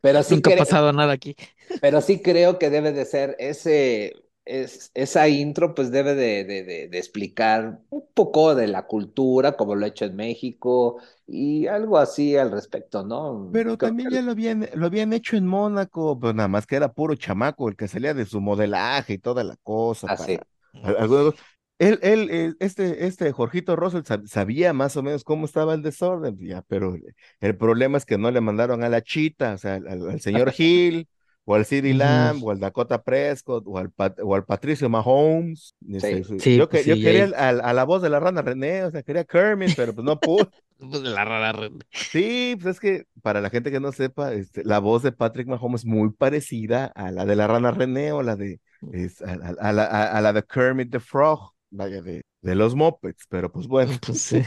[0.00, 1.34] pero sí, Nunca ha pasado nada aquí.
[1.80, 6.64] pero sí creo que debe de ser ese, es, esa intro, pues debe de, de,
[6.64, 11.66] de, de explicar un poco de la cultura, como lo ha hecho en México, y
[11.66, 13.50] algo así al respecto, ¿no?
[13.50, 16.66] Pero Creo también que- ya lo habían, lo habían hecho en Mónaco, pero nada más
[16.66, 20.08] que era puro chamaco, el que salía de su modelaje y toda la cosa.
[20.08, 20.38] Ah, sí.
[20.38, 20.46] para-
[20.82, 21.38] al- alguna cosa.
[21.78, 25.82] Él, él, eh, este, este Jorgito Russell sab- sabía más o menos cómo estaba el
[25.82, 26.96] desorden, ya, pero
[27.40, 31.08] el, problema es que no le mandaron a la chita, o sea, al, señor Hill,
[31.44, 31.98] o al CD Ujú.
[31.98, 35.74] Lamb, o al Dakota Prescott, o al, Pat- o al Patricio Mahomes.
[35.88, 36.38] Este, Sí.
[36.40, 38.90] Sí, yo, pues que- yo quería al- a, la voz de la rana René, o
[38.90, 40.48] sea, quería Kermit, pero pues no pude.
[40.80, 41.72] Pues la rara red.
[41.90, 45.48] Sí, pues es que para la gente que no sepa, este, la voz de Patrick
[45.48, 48.60] Mahomes es muy parecida a la de la rana René o la de
[48.92, 52.54] es, a, a- a la, a- a la de Kermit the Frog, vaya de, de
[52.54, 53.92] los mopeds, pero pues bueno.
[54.06, 54.42] Pues sí,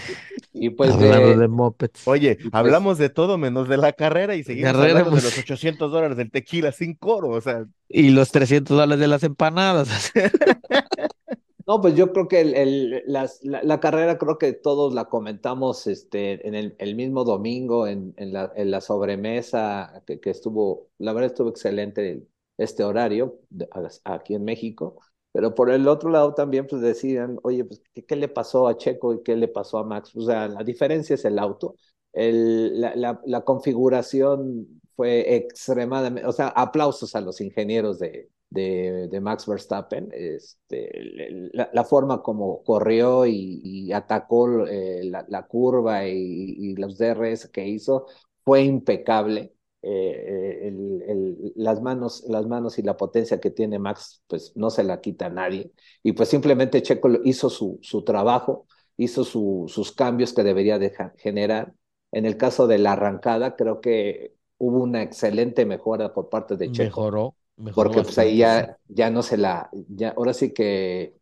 [0.54, 2.08] Y pues hablando de, de mopeds.
[2.08, 5.24] Oye, pues- hablamos de todo menos de la carrera y seguimos Carrera, hablando de pues.
[5.24, 9.24] los 800 dólares del tequila sin coro, o sea, Y los 300 dólares de las
[9.24, 10.12] empanadas.
[11.68, 15.06] No, pues yo creo que el, el- las- la, la carrera creo que todos la
[15.06, 20.32] comentamos este, en el, el mismo domingo en, en la, en la sobremesa que, que
[20.32, 25.00] estuvo, la verdad estuvo excelente este horario de- a- aquí en México,
[25.32, 28.78] pero por el otro lado también pues decían, oye, pues ¿qué, qué le pasó a
[28.78, 30.16] Checo y qué le pasó a Max?
[30.16, 31.76] O sea, la diferencia es el auto,
[32.14, 39.08] el, la, la, la configuración fue extremadamente, o sea, aplausos a los ingenieros de, de,
[39.10, 40.90] de Max Verstappen, este,
[41.54, 46.14] la, la forma como corrió y, y atacó eh, la, curva y,
[46.58, 48.08] y, los DRS que hizo
[48.44, 49.54] fue impecable.
[49.84, 54.70] Eh, el, el, las, manos, las manos y la potencia que tiene Max, pues no
[54.70, 55.72] se la quita a nadie.
[56.04, 58.68] Y pues simplemente Checo hizo su, su trabajo,
[58.98, 60.80] hizo su, sus cambios que debería
[61.18, 61.74] generar.
[62.12, 66.72] En el caso de la arrancada, creo que hubo una excelente mejora por parte de
[66.72, 67.02] Checo.
[67.02, 67.36] Mejoró.
[67.58, 71.16] Mejoró porque pues ahí ya, ya no se la, ya, ahora sí que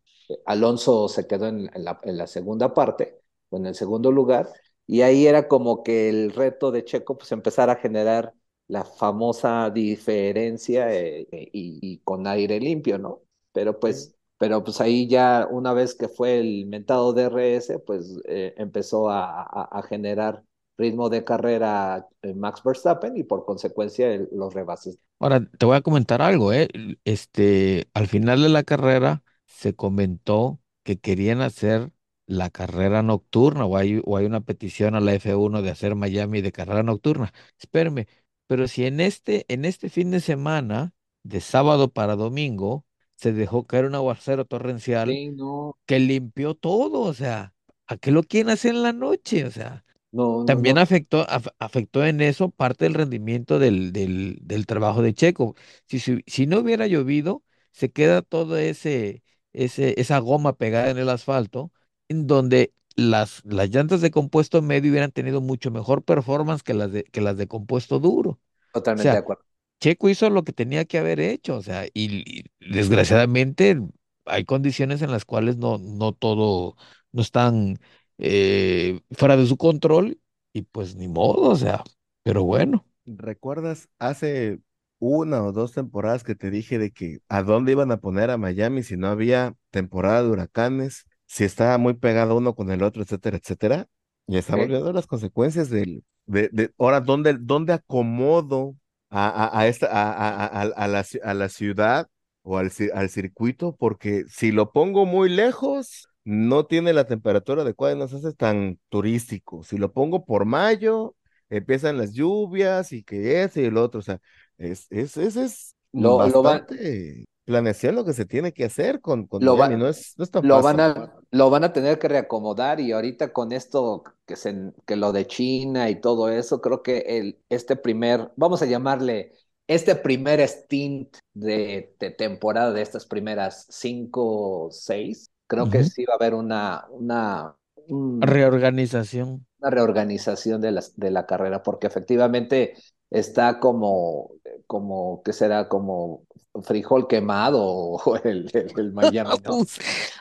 [0.46, 3.20] Alonso se quedó en, en, la, en la segunda parte,
[3.50, 4.50] o en el segundo lugar,
[4.86, 8.34] y ahí era como que el reto de Checo, pues empezar a generar
[8.70, 13.24] la famosa diferencia eh, y, con aire limpio, ¿no?
[13.52, 18.54] Pero pues, pero pues ahí ya una vez que fue el mentado DRS, pues eh,
[18.58, 20.44] empezó a, generar
[20.78, 24.98] ritmo de carrera Max Verstappen y por consecuencia los rebases.
[25.20, 26.70] Ahora, te voy a comentar algo, ¿eh?
[27.04, 31.92] Este, al final de la carrera se comentó que querían hacer
[32.30, 36.42] la carrera nocturna o hay, o hay una petición a la F1 de hacer Miami
[36.42, 37.34] de carrera nocturna.
[37.60, 38.06] Espérame,
[38.50, 42.84] pero si en este, en este fin de semana, de sábado para domingo,
[43.16, 45.78] se dejó caer un aguacero torrencial sí, no.
[45.86, 47.54] que limpió todo, o sea,
[47.86, 49.46] ¿a qué lo quieren hacer en la noche?
[49.46, 54.40] O sea, no, también no, afectó, af afectó en eso parte del rendimiento del, del,
[54.42, 55.56] del trabajo de Checo.
[55.86, 59.22] Si, si, si, no hubiera llovido, se queda todo ese,
[59.54, 61.72] ese, esa goma pegada en el asfalto,
[62.08, 66.92] en donde las, las llantas de compuesto medio hubieran tenido mucho mejor performance que las
[66.92, 68.40] de, que las de compuesto duro.
[68.72, 69.44] Totalmente o sea, de acuerdo.
[69.82, 73.80] Checo hizo lo que tenía que haber hecho, o sea, y, y desgraciadamente
[74.26, 76.76] hay condiciones en las cuales no, no todo,
[77.12, 77.80] no están
[78.18, 80.20] eh, fuera de su control
[80.54, 81.84] y pues ni modo, o sea,
[82.24, 82.86] pero bueno.
[83.06, 84.60] ¿Recuerdas hace
[85.00, 88.38] una o dos temporadas que te dije de que a dónde iban a poner a
[88.38, 93.04] Miami si no había temporada de huracanes, si estaba muy pegado uno con el otro,
[93.04, 93.88] etcétera, etcétera?
[94.28, 98.76] Y estamos viendo las consecuencias del, de, de ahora, ¿dónde, dónde acomodo
[99.12, 102.10] a, a, a esta, a, a, a, a la, a la ciudad
[102.44, 103.76] o al, al circuito?
[103.78, 108.34] Porque si lo pongo muy lejos, no tiene la temperatura adecuada y no se hace
[108.34, 109.64] tan turístico.
[109.64, 111.16] Si lo pongo por mayo,
[111.50, 114.00] empiezan las lluvias y que ese y el otro.
[114.00, 114.20] O sea,
[114.58, 119.28] es, es, es, es Lo- lo bastante planeación lo que se tiene que hacer con,
[119.28, 119.76] con Lo va- Miami.
[119.78, 120.64] No es, no es tan Lo fácil.
[120.64, 124.96] van a, lo van a tener que reacomodar y ahorita con esto que, se, que
[124.96, 129.34] lo de China y todo eso, creo que el, este primer, vamos a llamarle,
[129.68, 136.06] este primer stint de, de temporada de estas primeras cinco o seis, creo que sí
[136.06, 137.58] va a haber una, una,
[137.88, 139.46] un- Reorganización.
[139.60, 142.76] una reorganización de, las, de la carrera, porque efectivamente
[143.12, 144.32] está como,
[144.68, 145.68] como, ¿qué será?
[145.70, 146.26] Como
[146.64, 149.64] frijol quemado o el, el, el Miami, ¿no?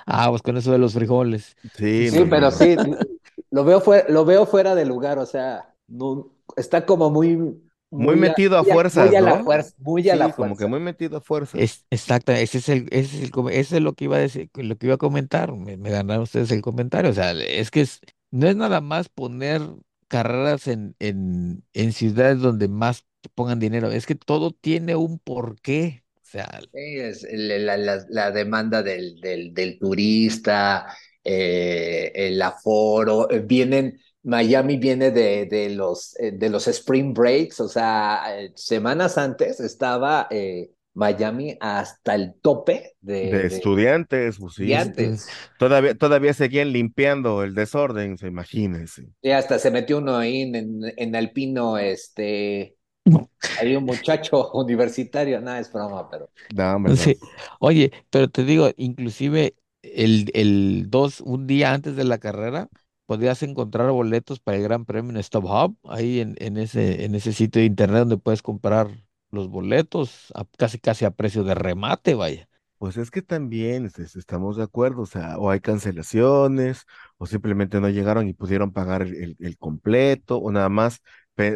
[0.07, 1.57] Ah, pues con eso de los frijoles.
[1.77, 2.51] Sí, Sí, no, pero no.
[2.51, 2.77] sí,
[3.51, 7.61] lo veo fuera, lo veo fuera de lugar, o sea, no, está como muy,
[7.97, 10.67] Muy metido a fuerzas, muy a la fuerza, muy a Sí, la como que fuerza.
[10.67, 11.59] muy metido a fuerza.
[11.59, 14.21] Es, exacto, ese es el, ese es el, come- ese es lo que iba a
[14.21, 17.71] decir, lo que iba a comentar, me, me ganaron ustedes el comentario, o sea, es
[17.71, 19.63] que es, no es nada más poner
[20.09, 26.05] carreras en, en, en ciudades donde más pongan dinero, es que todo tiene un porqué,
[26.17, 26.61] o sea,
[27.33, 27.77] la,
[28.09, 30.87] la- demanda del, del, turista,
[31.25, 37.61] eh, el aforo, eh, vienen, Miami viene de, de los, eh, de los spring breaks,
[37.61, 40.29] o sea, semanas antes estaba
[40.99, 44.73] Miami hasta el tope de, De de estudiantes, pues sí.
[44.73, 45.29] estudiantes.
[45.57, 49.09] Todavía, todavía seguían limpiando el desorden, se imagínense.
[49.21, 52.77] Y hasta se metió uno ahí en, en, en Alpino, este,
[53.55, 56.97] hay un muchacho universitario, nada, es broma, pero No.
[56.97, 57.19] Sí.
[57.61, 62.69] Oye, pero te digo, inclusive el, el dos, un día antes de la carrera,
[63.07, 67.15] podías encontrar boletos para el Gran Premio en Stop Hub, ahí en, en ese, en
[67.15, 68.89] ese sitio de internet donde puedes comprar
[69.31, 72.49] los boletos a- casi casi a precio de remate, vaya.
[72.79, 76.85] Pues es que también es- es- estamos de acuerdo, o sea, o hay cancelaciones,
[77.17, 81.01] o simplemente no llegaron y pudieron pagar el, completo, o nada más,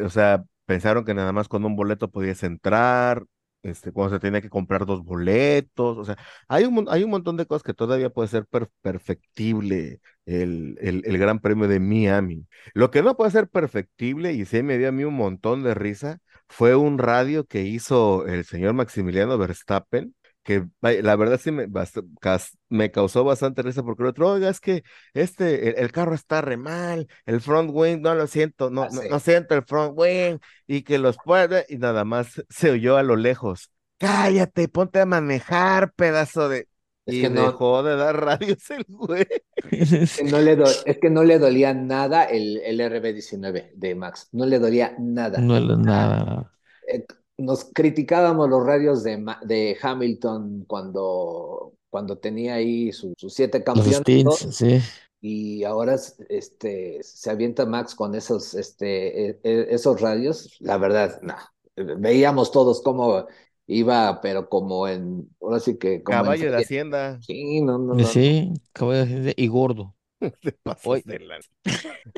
[0.04, 3.24] o sea, pensaron que nada más con un boleto podías entrar,
[3.62, 6.16] este, cuando se tenía que comprar dos boletos, o sea,
[6.48, 11.02] hay un, hay un montón de cosas que todavía puede ser per- perfectible el, el,
[11.04, 12.46] el Gran Premio de Miami.
[12.74, 15.74] Lo que no puede ser perfectible, y sí me dio a mí un montón de
[15.74, 16.18] risa,
[16.52, 23.24] fue un radio que hizo el señor Maximiliano Verstappen que la verdad sí me, causó
[23.24, 24.82] bastante risa porque el otro, oiga, es que
[25.14, 28.88] este, el, el carro está re mal, el front wing, no lo siento, no, Ah,
[29.08, 33.04] no siento el front wing, y que los puede, y nada más se oyó a
[33.04, 36.66] lo lejos, cállate, ponte a manejar, pedazo de...
[37.06, 39.26] Es y que no- dejó de dar radios el güey.
[40.16, 44.28] Que no le do- es que no le dolía nada el, el RB19 de Max,
[44.32, 45.40] no le dolía nada.
[45.40, 46.52] No es nada.
[46.88, 47.04] Eh,
[47.38, 53.58] nos criticábamos los radios de, Ma- de Hamilton cuando, cuando tenía ahí su- sus siete
[53.58, 54.80] Los campeonatos Stins, sí.
[55.20, 55.96] y ahora
[56.28, 60.56] este, se avienta Max con esos, este, eh, eh, esos radios.
[60.60, 61.34] La verdad, no.
[61.76, 63.26] Veíamos todos cómo
[63.66, 66.58] iba, pero como en, ahora sí que como en Caballo de feria.
[66.58, 68.08] Hacienda, Sí, no, no, no.
[68.08, 69.96] Sí, caballo de Hacienda y gordo.
[70.42, 71.04] te pasas Oye.
[71.04, 71.48] de lanza.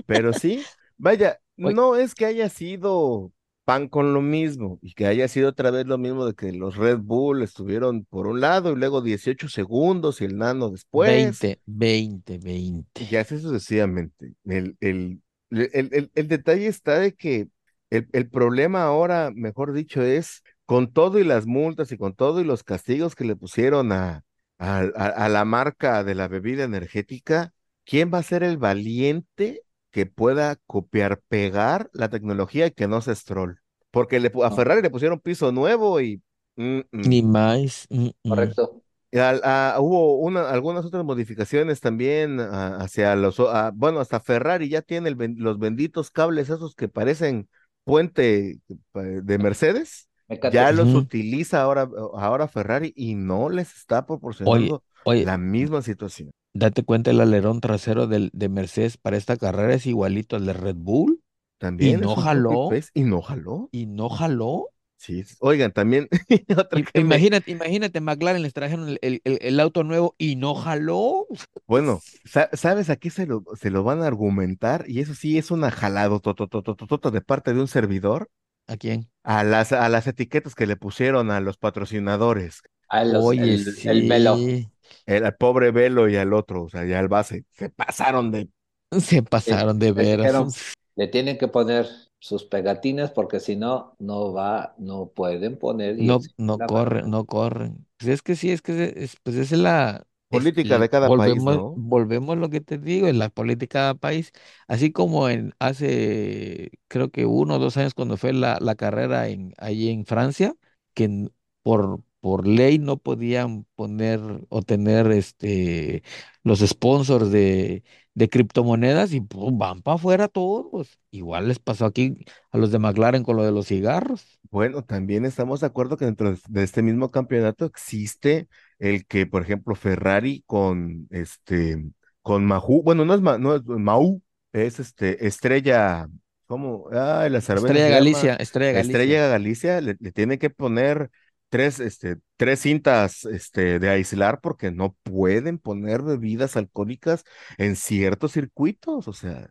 [0.07, 1.75] Pero sí, vaya, Oye.
[1.75, 3.33] no es que haya sido
[3.65, 6.77] pan con lo mismo y que haya sido otra vez lo mismo de que los
[6.77, 11.07] Red Bull estuvieron por un lado y luego 18 segundos y el nano después.
[11.07, 13.03] 20, 20, 20.
[13.11, 14.35] Y así sucesivamente.
[14.45, 17.49] El, el, el, el- el detalle está de que
[17.91, 22.41] el, el problema ahora, mejor dicho, es con todo y las multas y con todo
[22.41, 24.25] y los castigos que le pusieron a,
[24.59, 27.53] a, a- a la marca de la bebida energética,
[27.85, 33.01] ¿quién va a ser el valiente que pueda copiar, pegar la tecnología y que no
[33.01, 33.61] se stroll?
[33.91, 34.51] Porque le, pu- a.
[34.51, 36.23] Ferrari le pusieron piso nuevo y...
[36.57, 37.11] mm, mm.
[37.11, 37.87] Ni más.
[37.91, 38.53] mm, mm.
[38.53, 38.83] Correcto.
[39.11, 44.19] Y al- a- hubo una, algunas otras modificaciones también ah, hacia los, ah, bueno, hasta
[44.21, 47.49] Ferrari ya tiene el los benditos cables esos que parecen
[47.85, 48.59] puente
[48.95, 50.14] eh, de Mercedes, Mecate.
[50.53, 56.31] Ya los utiliza ahora, ahora Ferrari y no les está proporcionando oye, la misma situación.
[56.55, 60.53] date cuenta, el alerón trasero del, de Mercedes para esta carrera es igualito al de
[60.53, 61.21] Red Bull
[61.59, 62.71] También no es un jaló.
[62.95, 63.69] y no jaló.
[63.73, 64.69] y no jaló.
[64.97, 66.09] Sí, oigan, también
[66.57, 71.27] otra Imagínate, imagínate, McLaren les trajeron el, el- el- el auto nuevo y no jaló.
[71.67, 74.85] Bueno, sa- ¿sabes a qué se lo, se lo van a argumentar?
[74.89, 78.29] Y eso sí es una jalado tototototota de parte de un servidor.
[78.67, 79.09] ¿A quién?
[79.23, 83.83] a las, a las etiquetas que le pusieron a los patrocinadores, Ah, los- Oye, el,
[83.85, 84.41] el velo.
[84.41, 84.71] sí,
[85.07, 88.49] el, al pobre Velo y al otro, o sea, ya al base, se pasaron de...
[89.01, 90.43] se pasaron de veras.
[90.43, 90.55] dijeron,
[90.97, 91.87] Le tienen que poner
[92.19, 95.99] sus pegatinas porque si no, no va, no pueden poner.
[95.99, 97.87] y No, no la corren, no corren.
[97.99, 101.47] Pues es que sí, es que es, pues esa es la Política de cada país,
[101.47, 101.65] volvemos, ¿no?
[101.75, 104.33] volvemos a lo que te digo, es la política de cada país,
[104.69, 109.29] así como en hace creo que uno o dos años cuando fue la, la carrera
[109.29, 110.55] en ahí en Francia,
[110.95, 111.29] que
[111.63, 116.03] por por ley no podían poner o tener este
[116.43, 120.99] los sponsors de, de criptomonedas y pues, van para afuera todos.
[121.11, 122.17] Igual les pasó aquí
[122.51, 124.41] a los de McLaren con lo de los cigarros.
[124.51, 129.27] Bueno, también estamos de acuerdo que dentro de de este mismo campeonato existe el que,
[129.27, 131.85] por ejemplo, Ferrari con este,
[132.23, 136.09] con Mahou, bueno, no es, Ma- no es Mau, es este, Estrella,
[136.47, 136.89] ¿cómo?
[136.93, 139.11] Ah, la cerveza Estrella Galicia, Estrella Galicia.
[139.11, 141.11] Estrella Galicia, le, le tiene que poner
[141.49, 147.25] tres, este, tres cintas, este, de aislar porque no pueden poner bebidas alcohólicas
[147.59, 149.51] en ciertos circuitos, o sea,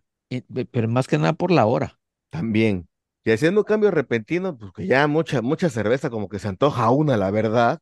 [0.71, 1.99] pero más que nada por la hora.
[2.29, 2.87] también.
[3.25, 6.89] Y haciendo un cambio repentino, pues que ya mucha, mucha cerveza como que se antoja
[6.89, 7.79] una, la verdad.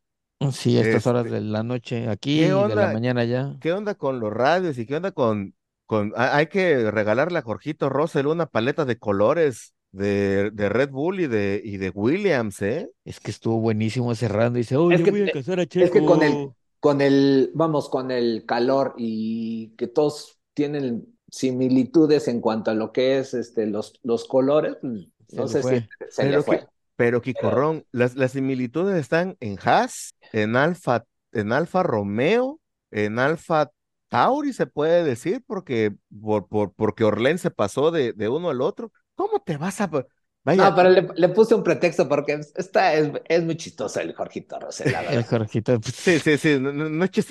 [0.51, 3.56] Sí, a estas horas Este, de la noche aquí ¿qué y de la mañana ya.
[3.60, 7.41] ¿Qué onda con los radios y qué onda con, con, ha- hay que regalarle a
[7.43, 12.62] Jorgito Russell una paleta de colores de, de Red Bull y de, y de Williams,
[12.62, 12.89] ¿eh?
[13.06, 14.58] Es que estuvo buenísimo cerrando.
[14.58, 16.56] Dice, oye, Es que, voy a casar a es que con el, Checo.
[16.80, 22.92] con el, vamos, con el calor y que todos tienen similitudes en cuanto a lo
[22.92, 25.79] que es este, los, los colores, pues, Se no le sé fue.
[25.79, 26.67] si se le fue.
[27.02, 32.60] Pero Quicorrón, las, las similitudes están en Haas, en Alfa, en Alfa Romeo,
[32.91, 33.71] en Alfa
[34.10, 38.62] Tauri, se puede decir, porque, por, por, porque Orlen se pasó de, de uno al
[38.62, 38.91] otro.
[39.15, 39.89] ¿Cómo te vas a...?
[40.43, 44.13] Vaya, No, pero le, le puse un pretexto porque está, es, es muy chistoso el
[44.13, 45.25] Jorgito Rosell, la El verdad.
[45.25, 47.21] Jorgito, pues, Sí, sí, sí, no, no, sí,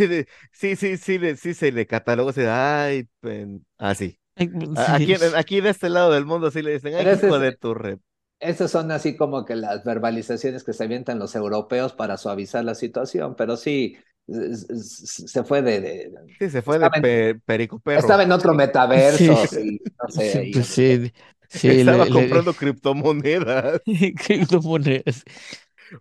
[0.53, 4.19] sí, sí, sí, le- sí se le catalogó, se ay, pen- ah, sí.
[4.59, 7.11] pues, A- sí, Aquí, aquí de este lado del mundo sí le dicen, ay, Pero
[7.13, 8.01] ese hijo de tu rep.
[8.41, 12.75] Esas son así como que las verbalizaciones que se avientan los europeos para suavizar la
[12.75, 18.15] situación, pero sí, se fue de, de sí, se fue de pe, perico perro.
[18.15, 19.61] Estaba en otro metaverso, Sí.
[19.61, 20.39] y no sé.
[20.39, 21.13] ahí, Pues sí,
[21.49, 23.81] sí, Estaba le- le- comprando criptomonedas.
[24.17, 25.25] criptomonedas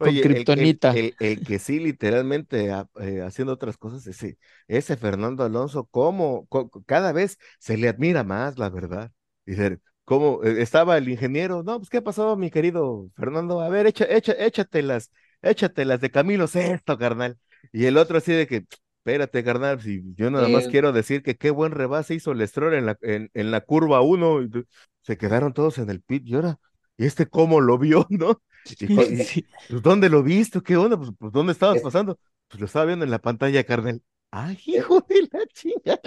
[0.02, 0.92] con Oye, el- el, kriptonita.
[0.92, 4.38] el, el que sí, literalmente a- eh, haciendo otras cosas, ese,
[4.68, 9.12] ese Fernando Alonso, cómo co- cada vez se le admira más, la verdad.
[9.46, 9.80] Dice,
[10.10, 11.64] ¿cómo eh, estaba el ingeniero?
[11.64, 13.62] No, pues, ¿qué pasó, mi querido Fernando?
[13.62, 17.38] A ver, echa, echa, échatelas, échatelas de Camilo Sesto, carnal.
[17.72, 18.66] Y el otro así de que,
[18.99, 20.70] espérate, carnal, si yo nada más Eh.
[20.72, 24.01] quiero decir que qué buen rebase hizo el Stroll en la, en, en la curva
[24.01, 24.41] 1.
[24.43, 24.66] Y tu-
[25.01, 26.60] se quedaron todos en el pit y ahora,
[26.97, 28.41] ¿y este cómo lo vio, no?
[28.80, 29.47] Y, y- Sí.
[29.70, 30.62] pues, ¿dónde lo viste?
[30.62, 30.97] ¿Qué onda?
[30.97, 32.20] Pues, pues, ¿dónde estabas Es- pasando?
[32.49, 34.01] Pues lo estaba viendo en la pantalla, carnal.
[34.32, 35.99] ¡Ay, hijo de la chinga!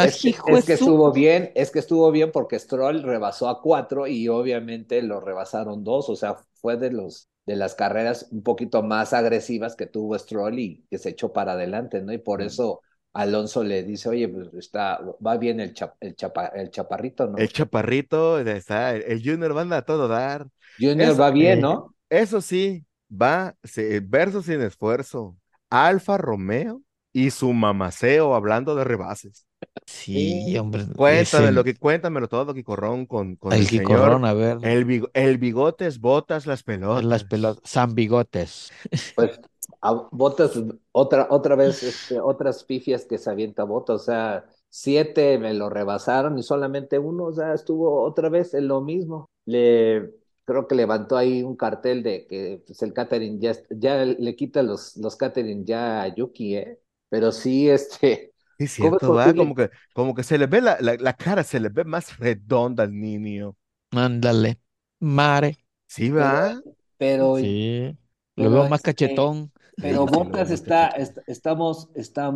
[0.00, 4.28] Es que, es estuvo bien, es que estuvo bien porque Stroll rebasó a cuatro y
[4.28, 9.14] obviamente lo rebasaron dos, o sea, fue de los de las carreras un poquito más
[9.14, 12.12] agresivas que tuvo Stroll y que se echó para adelante, ¿no?
[12.12, 12.42] Y por Mm.
[12.42, 12.82] eso
[13.14, 17.40] Alonso le dice, oye, pues está, va bien el, chap- el, chapa- el chaparrito, ¿no?
[17.40, 20.48] El chaparrito, está, el, el Junior va a todo dar.
[20.78, 21.94] Junior eso- va bien, eh, ¿no?
[22.10, 25.36] Eso sí, va se, verso sin esfuerzo.
[25.70, 26.82] Alfa Romeo
[27.12, 29.46] y su mamaceo hablando de rebases.
[29.86, 30.86] Sí, hombre.
[30.94, 34.58] Cuéntame lo que, cuéntamelo todo, Quicorrón, con, con el el Quicorrón, a ver.
[34.60, 37.04] El, bigo- el bigotes, botas, las pelotas.
[37.04, 37.62] Las pelotas.
[37.70, 38.70] San Bigotes.
[39.14, 39.40] Pues
[39.80, 40.52] a Botas,
[40.92, 45.68] otra, otra vez, este, otras pifias que se avienta Botas, o sea, siete me lo
[45.70, 49.28] rebasaron y solamente uno, o sea, estuvo otra vez en lo mismo.
[49.44, 50.10] Le,
[50.44, 54.62] creo que levantó ahí un cartel de que pues, el catering ya, ya le quita
[54.62, 56.80] los, los catering ya a Yuki, ¿eh?
[57.08, 60.46] Pero sí, este, Sí, es ¿Cómo es cierto, va, como que, como que se le
[60.46, 63.56] ve la, la, la cara, se le ve más redonda al niño.
[63.92, 64.60] Ándale.
[65.00, 65.58] Mare.
[65.86, 66.60] Sí, va.
[66.96, 67.96] pero, Sí.
[68.34, 69.52] pero Lo veo más este, cachetón.
[69.80, 71.02] Pero veo está, cachetón.
[71.02, 72.32] est- estamos, está,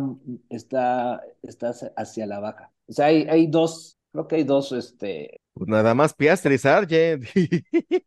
[0.49, 2.71] está, está hacia la baja.
[2.87, 7.25] O sea, hay, hay dos, creo que hay dos, este, Pues nada más Piastri, Sargent.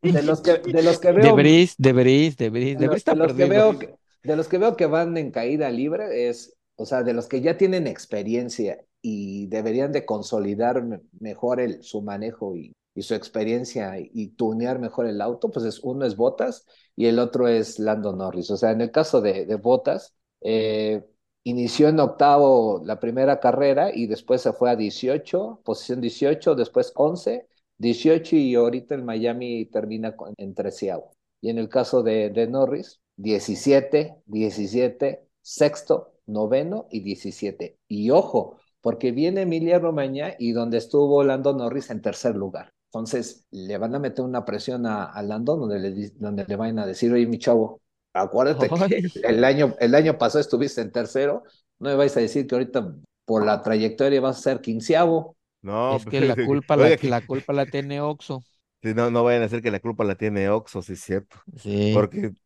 [0.03, 2.79] de los que, de los que De veo, Bris, de Bris, de Bris.
[2.79, 4.87] de De los, Bris está de los que veo, que- de los que veo que
[4.87, 9.93] van en caída libre es, o sea, de los que ya tienen experiencia y deberían
[9.93, 15.51] de consolidar me- mejor el, su manejo y, su experiencia y, tunear mejor el auto,
[15.51, 16.64] pues es, uno es Botas
[16.97, 18.51] y el otro es Lando Norris.
[18.51, 21.05] O sea, en el caso de, de Botas, eh,
[21.45, 26.93] inició en octavo la primera carrera y después se fue a 18, posición 18, después
[26.97, 27.47] 11,
[27.79, 31.12] 18 y ahorita el Miami termina con- en treceavo.
[31.41, 37.79] Y en el caso de, de Norris, 17, 17, sexto, noveno y 17.
[37.89, 42.72] Y ojo, porque viene Emilia Romagna y donde estuvo Lando Norris en tercer lugar.
[42.93, 46.79] Entonces, le van a meter una presión a, a Lando donde le, donde le van
[46.79, 47.81] a decir, oye, mi chavo,
[48.12, 48.87] acuérdate que
[49.22, 51.43] el año, el año pasado estuviste en tercero,
[51.79, 55.37] no me vais a decir que ahorita por la trayectoria vas a ser quinceavo.
[55.62, 58.45] No, Es que la pues, culpa, la, que- la culpa la tiene Oxo.
[58.83, 61.37] sí, no, no vayan a decir que la culpa la tiene Oxo, sí es cierto.
[61.57, 62.11] Sí.
[62.11, 62.37] Porque, po- que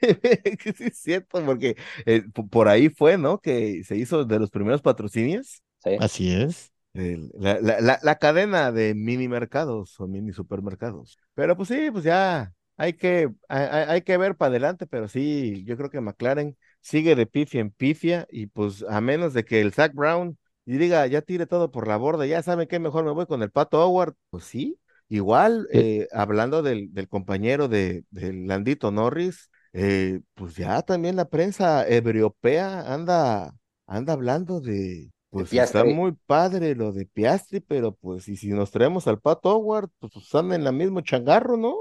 [0.76, 1.76] sí es cierto, porque
[2.06, 3.38] eh, po- por ahí fue, ¿no?
[3.40, 5.62] Que se hizo de los primeros patrocinios.
[5.84, 5.90] ¿sí?
[5.96, 6.72] Así es.
[6.94, 11.18] el- la, la, la, la cadena de mini mercados o mini supermercados.
[11.34, 15.08] Pero pues sí, pues ya hay que, hay, hay- hay que ver para adelante, pero
[15.08, 19.44] sí, yo creo que McLaren sigue de pifia en pifia y pues a menos de
[19.44, 22.78] que el Zach Brown y diga, ya tire todo por la borda, ya saben que
[22.78, 24.78] mejor me voy con el Pato Howard, pues sí,
[25.16, 25.92] igual Sí.
[25.98, 31.88] eh, hablando del, del compañero de, del Landito Norris, eh, pues ya también la prensa
[31.88, 33.54] europea anda,
[33.86, 38.70] anda hablando de, pues está muy padre lo de Piastri, pero pues y si nos
[38.70, 41.76] traemos al Pato Howard, pues están en la mismo changarro, ¿no?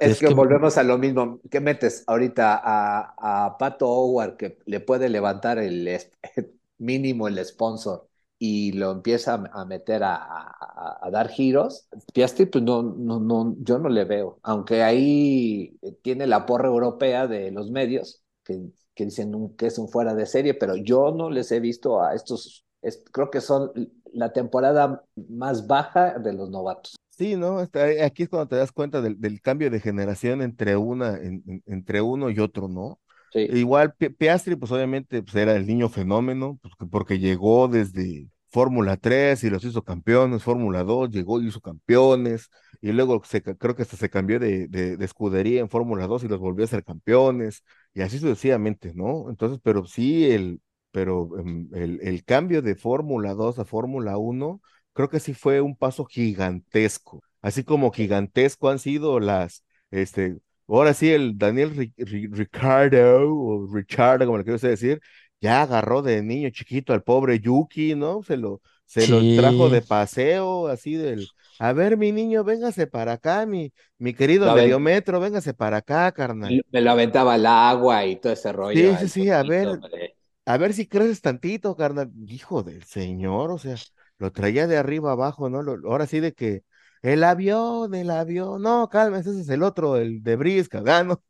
[0.00, 1.40] Es, Es que, que- volvemos a lo mismo.
[1.50, 5.88] ¿Qué metes ahorita a, a Pato Howard que le puede levantar el
[6.78, 8.08] mínimo el sponsor
[8.44, 11.86] y lo empieza a, meter a, a- a dar giros?
[12.12, 14.40] Piastri, pues no, no, no, yo no le veo.
[14.42, 18.60] Aunque ahí tiene la porra europea de los medios que,
[18.94, 22.14] que dicen que es un fuera de serie, pero yo no les he visto a
[22.14, 22.64] estos.
[22.82, 23.70] es- creo que son
[24.12, 26.96] la temporada más baja de los novatos.
[27.10, 27.62] Sí, ¿no?
[27.62, 31.42] Eh, aquí es cuando te das cuenta del, del cambio de generación entre una, en-
[31.46, 33.00] en- entre uno y otro, ¿no?
[33.32, 33.48] Sí.
[33.48, 38.28] Igual Pi- Piastri, pues obviamente pues, era el niño fenómeno, pues, que- porque llegó desde
[38.52, 42.50] Fórmula 3 y los hizo campeones, Fórmula 2 llegó y hizo campeones,
[42.80, 46.24] y luego se, creo que hasta se cambió de, de, de escudería en Fórmula 2
[46.24, 49.30] y los volvió a ser campeones, y así sucesivamente, ¿no?
[49.30, 54.60] Entonces, pero sí, el, pero em, el, el cambio de Fórmula 2 a Fórmula 1,
[54.92, 60.38] creo que sí fue un paso gigantesco, así como gigantesco han sido las, este,
[60.68, 65.00] ahora sí, el Daniel Ri- Ri- Ricardo, o Richard, como le quiero decir,
[65.42, 68.22] ya agarró de niño chiquito al pobre Yuki, ¿no?
[68.24, 73.14] Se lo, se lo trajo de paseo, así del, a ver, mi niño, véngase para
[73.14, 76.62] acá, mi, mi querido aven- mediometro, véngase para acá, carnal.
[76.70, 78.90] Me lo aventaba al agua y todo ese rollo.
[78.90, 80.16] Sí, sí, sí, a ver, hombre.
[80.46, 82.12] a ver si creces tantito, carnal.
[82.28, 83.82] Hijo del señor, o sea,
[84.18, 85.62] lo traía de arriba abajo, ¿no?
[85.62, 86.64] Lo- ahora sí de que
[87.02, 91.22] el avión, el avión, no, cálmese, ese es el otro, el de Brisca, gano.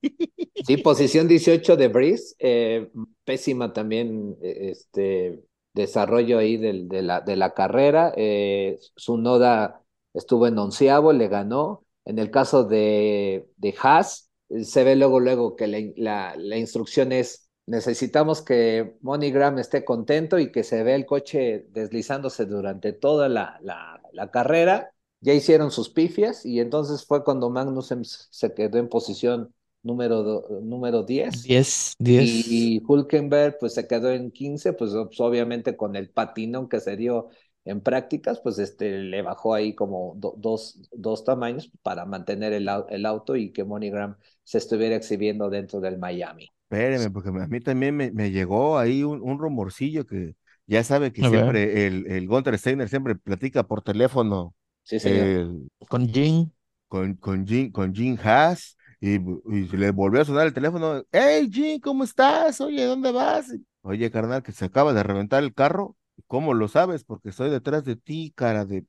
[0.63, 2.91] Sí, posición 18 de Breeze, eh,
[3.25, 5.45] pésima también eh, este
[5.75, 8.13] desarrollo ahí del- de, la, de la carrera.
[8.17, 9.83] Eh, Tsunoda
[10.15, 11.85] estuvo en onceavo, le ganó.
[12.05, 16.57] En el caso de, de Haas, eh, se ve luego, luego que la, la, la
[16.59, 22.93] instrucción es necesitamos que MoneyGram esté contento y que se vea el coche deslizándose durante
[22.93, 24.93] toda la, la, la carrera.
[25.23, 30.61] Ya hicieron sus pifias y entonces fue cuando Magnussen se quedó en posición número, do-
[30.63, 32.31] número 10 10, 10.
[32.35, 36.97] y Hulkenberg pues se quedó en 15, pues, pues, obviamente con el patinón que se
[36.97, 37.29] dio
[37.65, 42.69] en prácticas, pues este le bajó ahí como do- dos, dos tamaños para mantener el,
[42.91, 46.49] el auto y que MoneyGram se estuviera exhibiendo dentro del Miami.
[46.71, 50.35] Espéreme, porque a mí también me, me llegó ahí un, un rumorcillo que
[50.67, 51.55] ya sabe que A ver.
[51.55, 54.55] siempre el, el Gunter Steiner siempre platica por teléfono
[54.85, 55.35] Sí, señor.
[55.41, 56.53] el- Con Jin.
[56.89, 61.03] con, con Jim, con Jim Haas y, y le volvió a sonar el teléfono.
[61.11, 62.61] Hey, Jim, ¿cómo estás?
[62.61, 63.47] Oye, ¿dónde vas?
[63.83, 65.97] Oye, carnal, que se acaba de reventar el carro.
[66.27, 67.05] ¿Cómo lo sabes?
[67.05, 68.87] Porque estoy detrás de ti, cara de...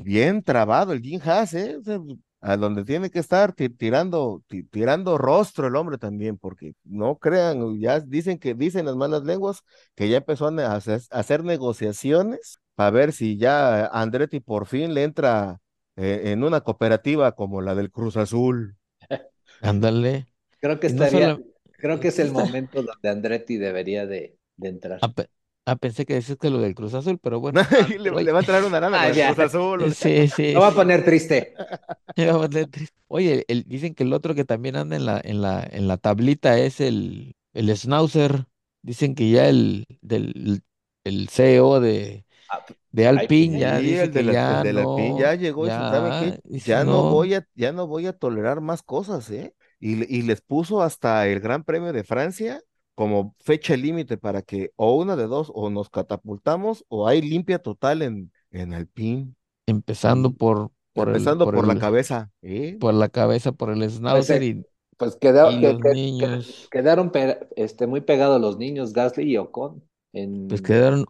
[0.00, 1.76] Bien trabado el Jim Haas, ¿eh?
[1.78, 2.00] O sea,
[2.40, 7.16] a donde tiene que estar ti- tirando, ti- tirando rostro el hombre también, porque no
[7.18, 9.62] crean, ya dicen que dicen las malas lenguas
[9.94, 14.94] que ya empezó a hacer, a hacer negociaciones para ver si ya Andretti por fin
[14.94, 15.60] le entra
[15.96, 18.76] eh, en una cooperativa como la del Cruz Azul.
[19.60, 20.26] Ándale.
[20.60, 24.68] Creo que no estaría, solo- creo que es el momento donde Andretti debería de, de
[24.68, 24.98] entrar.
[25.02, 25.28] Ah, pe-
[25.66, 27.60] ah, pensé que decías que lo del Cruz Azul, pero bueno.
[27.94, 29.10] Y le, va a traer una lana Ah.
[29.12, 29.82] Cruz Azul.
[29.82, 30.52] o sea, Sí, sí.
[30.52, 31.54] Lo va a poner triste.
[32.16, 32.94] Me va a poner triste.
[33.08, 35.96] Oye, el, dicen que el otro que también anda en la, en la, en la
[35.98, 38.46] tablita es el, el Schnauzer.
[38.82, 40.62] Dicen que ya el, del,
[41.04, 42.23] el CEO de, Ah,
[42.92, 45.86] de Alpine ya Sí, dice el de que la- ya el ya llegó y dice,
[45.86, 46.40] ¿saben ya, qué?
[46.44, 49.54] dice, Ya no no, voy a, ya no voy a tolerar más cosas, ¿eh?
[49.80, 52.62] Y, y les puso hasta el Gran Premio de Francia
[52.94, 57.58] como fecha límite para que o una de dos, o nos catapultamos o hay limpia
[57.58, 59.34] total en, en Alpine,
[59.66, 62.78] empezando por, por el, empezando por la cabeza, ¿eh?
[62.78, 64.66] por la cabeza, por el Schnauzer eh, y,
[64.96, 68.92] Pues quedó- y que- los que- que- niños, quedaron pe- este, muy pegados los niños,
[68.92, 69.82] Gasly y Ocon,
[70.12, 71.06] en pues quedaron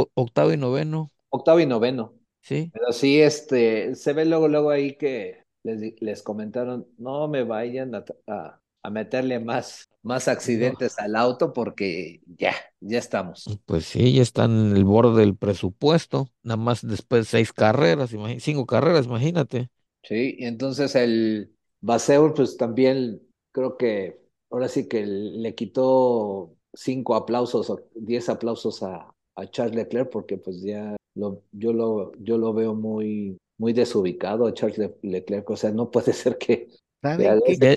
[0.00, 2.14] o- octavo y noveno, octavo y noveno.
[2.40, 2.72] ¿sí?
[2.72, 7.94] Pero sí, este, se ve luego, luego ahí que les, les comentaron, no me vayan
[7.94, 13.60] a, a- a meterle más, más accidentes al auto porque ya, ya estamos.
[13.66, 18.10] Pues sí, ya están en el borde del presupuesto, nada más después de seis carreras,
[18.40, 19.68] cinco carreras, imagínate.
[20.02, 23.22] Sí, y entonces el Baseur, pues también
[23.52, 24.20] creo que
[24.50, 30.36] ahora sí que le quitó cinco aplausos o diez aplausos a, a Charles Leclerc porque
[30.38, 35.48] pues ya lo, yo lo, yo lo veo muy, muy desubicado a Charles Le- Leclerc,
[35.50, 36.68] o sea, no puede ser que,
[37.02, 37.76] ¿Saben qué, de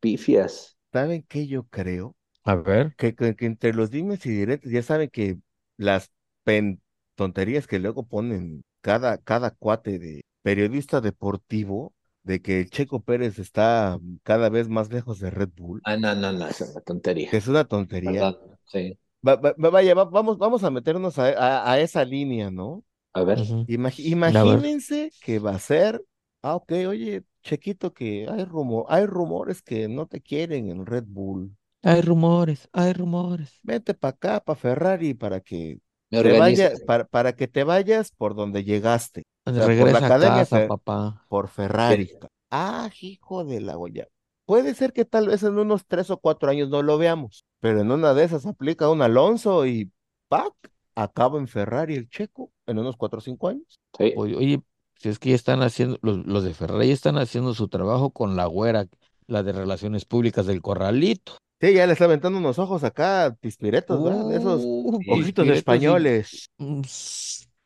[0.00, 0.76] pifias.
[0.92, 2.16] ¿Saben qué yo creo?
[2.44, 5.38] A ver, Que, que, que entre los dimes y diretes ya saben que
[5.76, 6.10] las
[6.44, 6.82] pen
[7.14, 13.98] tonterías que luego ponen cada, cada cuate de periodista deportivo, de que Checo Pérez está
[14.22, 17.30] cada vez más lejos de Red Bull, Ah, no, no, no, es una tontería.
[17.30, 18.30] es una tontería.
[18.30, 18.98] Perdón, sí.
[19.26, 22.84] Va- va- va- vaya, va- vamos, vamos a meternos a, a- a esa línea, ¿no?
[23.12, 26.04] A ver, A imagínense que va a ser,
[26.42, 31.04] ah, ok, oye, Chequito, que hay rumor, hay rumores que no te quieren en Red
[31.06, 31.56] Bull.
[31.82, 33.62] Hay rumores, hay rumores.
[33.62, 36.84] Vete para acá, para Ferrari, para que me te vaya, organizo.
[36.84, 40.44] para, para que te vayas por donde llegaste, o sea, por la Regresa a academia
[40.44, 41.26] casa, Fe- papá.
[41.28, 42.10] por Ferrari.
[42.50, 44.06] Ah, hijo de la olla.
[44.46, 47.80] Puede ser que tal vez en unos tres o cuatro años no lo veamos, pero
[47.80, 49.90] en una de esas aplica un Alonso y
[50.28, 50.52] ¡pac!
[50.94, 53.80] acaba en Ferrari el checo en unos cuatro o cinco años.
[53.96, 54.12] Sí.
[54.18, 54.62] Oye, oye,
[54.96, 58.36] si es que ya están haciendo, los, los de Ferrari están haciendo su trabajo con
[58.36, 58.84] la güera,
[59.28, 61.38] la de Relaciones Públicas del Corralito.
[61.58, 63.98] Sí, ya le está aventando unos ojos acá, pispiretos,
[64.30, 66.50] esos Uh, Sí, ojitos españoles.
[66.58, 66.82] Mm,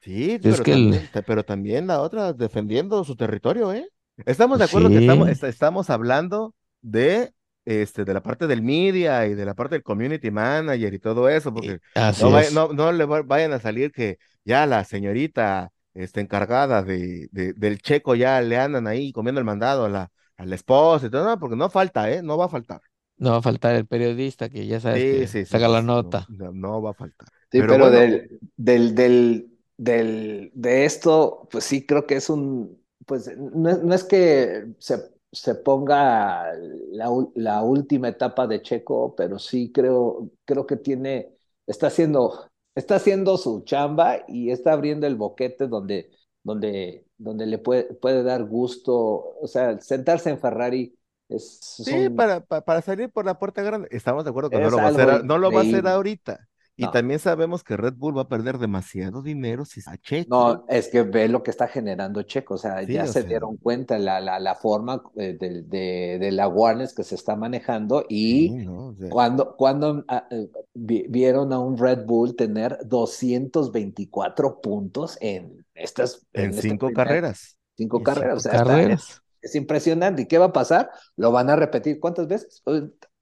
[0.01, 3.89] Sí, Es pero que el- también, te- pero también la otra defendiendo su territorio, ¿eh?
[4.27, 7.33] Estamos de acuerdo que estamos, estamos hablando de,
[7.69, 11.29] este, de la parte del media y de la parte del community manager y todo
[11.29, 12.51] eso, porque Así no, vaya- es.
[12.51, 17.53] no, no le va- vayan a salir que ya la señorita este, encargada de, de-
[17.55, 21.11] del checo ya le andan ahí comiendo el mandado a la, a la esposa y
[21.11, 22.23] todo, no, porque no falta, ¿eh?
[22.23, 22.81] No va a faltar.
[23.25, 25.69] No va a faltar el periodista que ya sabes Sí, que sí, sí, saca sí,
[25.69, 26.29] la nota.
[26.29, 27.29] No, va a faltar.
[27.51, 27.91] Sí, Pero pero, bueno.
[27.91, 33.83] del, del, del, del, de esto, pues sí, creo que es un, pues no, es-
[33.83, 34.99] no es que se,
[35.33, 36.53] se ponga
[36.93, 41.35] la, la última etapa de Checo, pero sí creo, creo que tiene,
[41.67, 46.11] está haciendo, está haciendo su chamba y está abriendo el boquete donde,
[46.43, 48.95] donde, donde le puede, puede dar gusto,
[49.41, 50.97] o sea, sentarse en Ferrari
[51.29, 53.89] es, Sí, son- para, pa- para salir por la puerta grande.
[53.93, 56.48] Estamos de acuerdo que no lo va a hacer, no lo va a hacer ahorita.
[56.79, 56.91] Y No.
[56.93, 60.29] también sabemos que Red Bull va a perder demasiado dinero si se Checo.
[60.31, 63.13] No, es que ve lo que está generando Checo, o sea, Sí, ya o se
[63.15, 63.23] sea.
[63.25, 67.35] dieron cuenta la, la, la forma eh, de, de, de la awareness que se está
[67.35, 68.89] manejando y Sí, ¿no?
[68.89, 75.19] O sea, cuando, cuando ah, eh, vi- vieron a un Red Bull tener 224 puntos
[75.21, 77.57] en estas en este cinco carreras.
[77.77, 79.23] cinco En carreras, o está- carreras.
[79.43, 80.23] es impresionante.
[80.23, 80.91] ¿Y qué va a pasar?
[81.17, 82.63] ¿Lo van a repetir cuántas veces?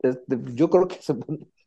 [0.00, 1.14] Este, Yo creo que se,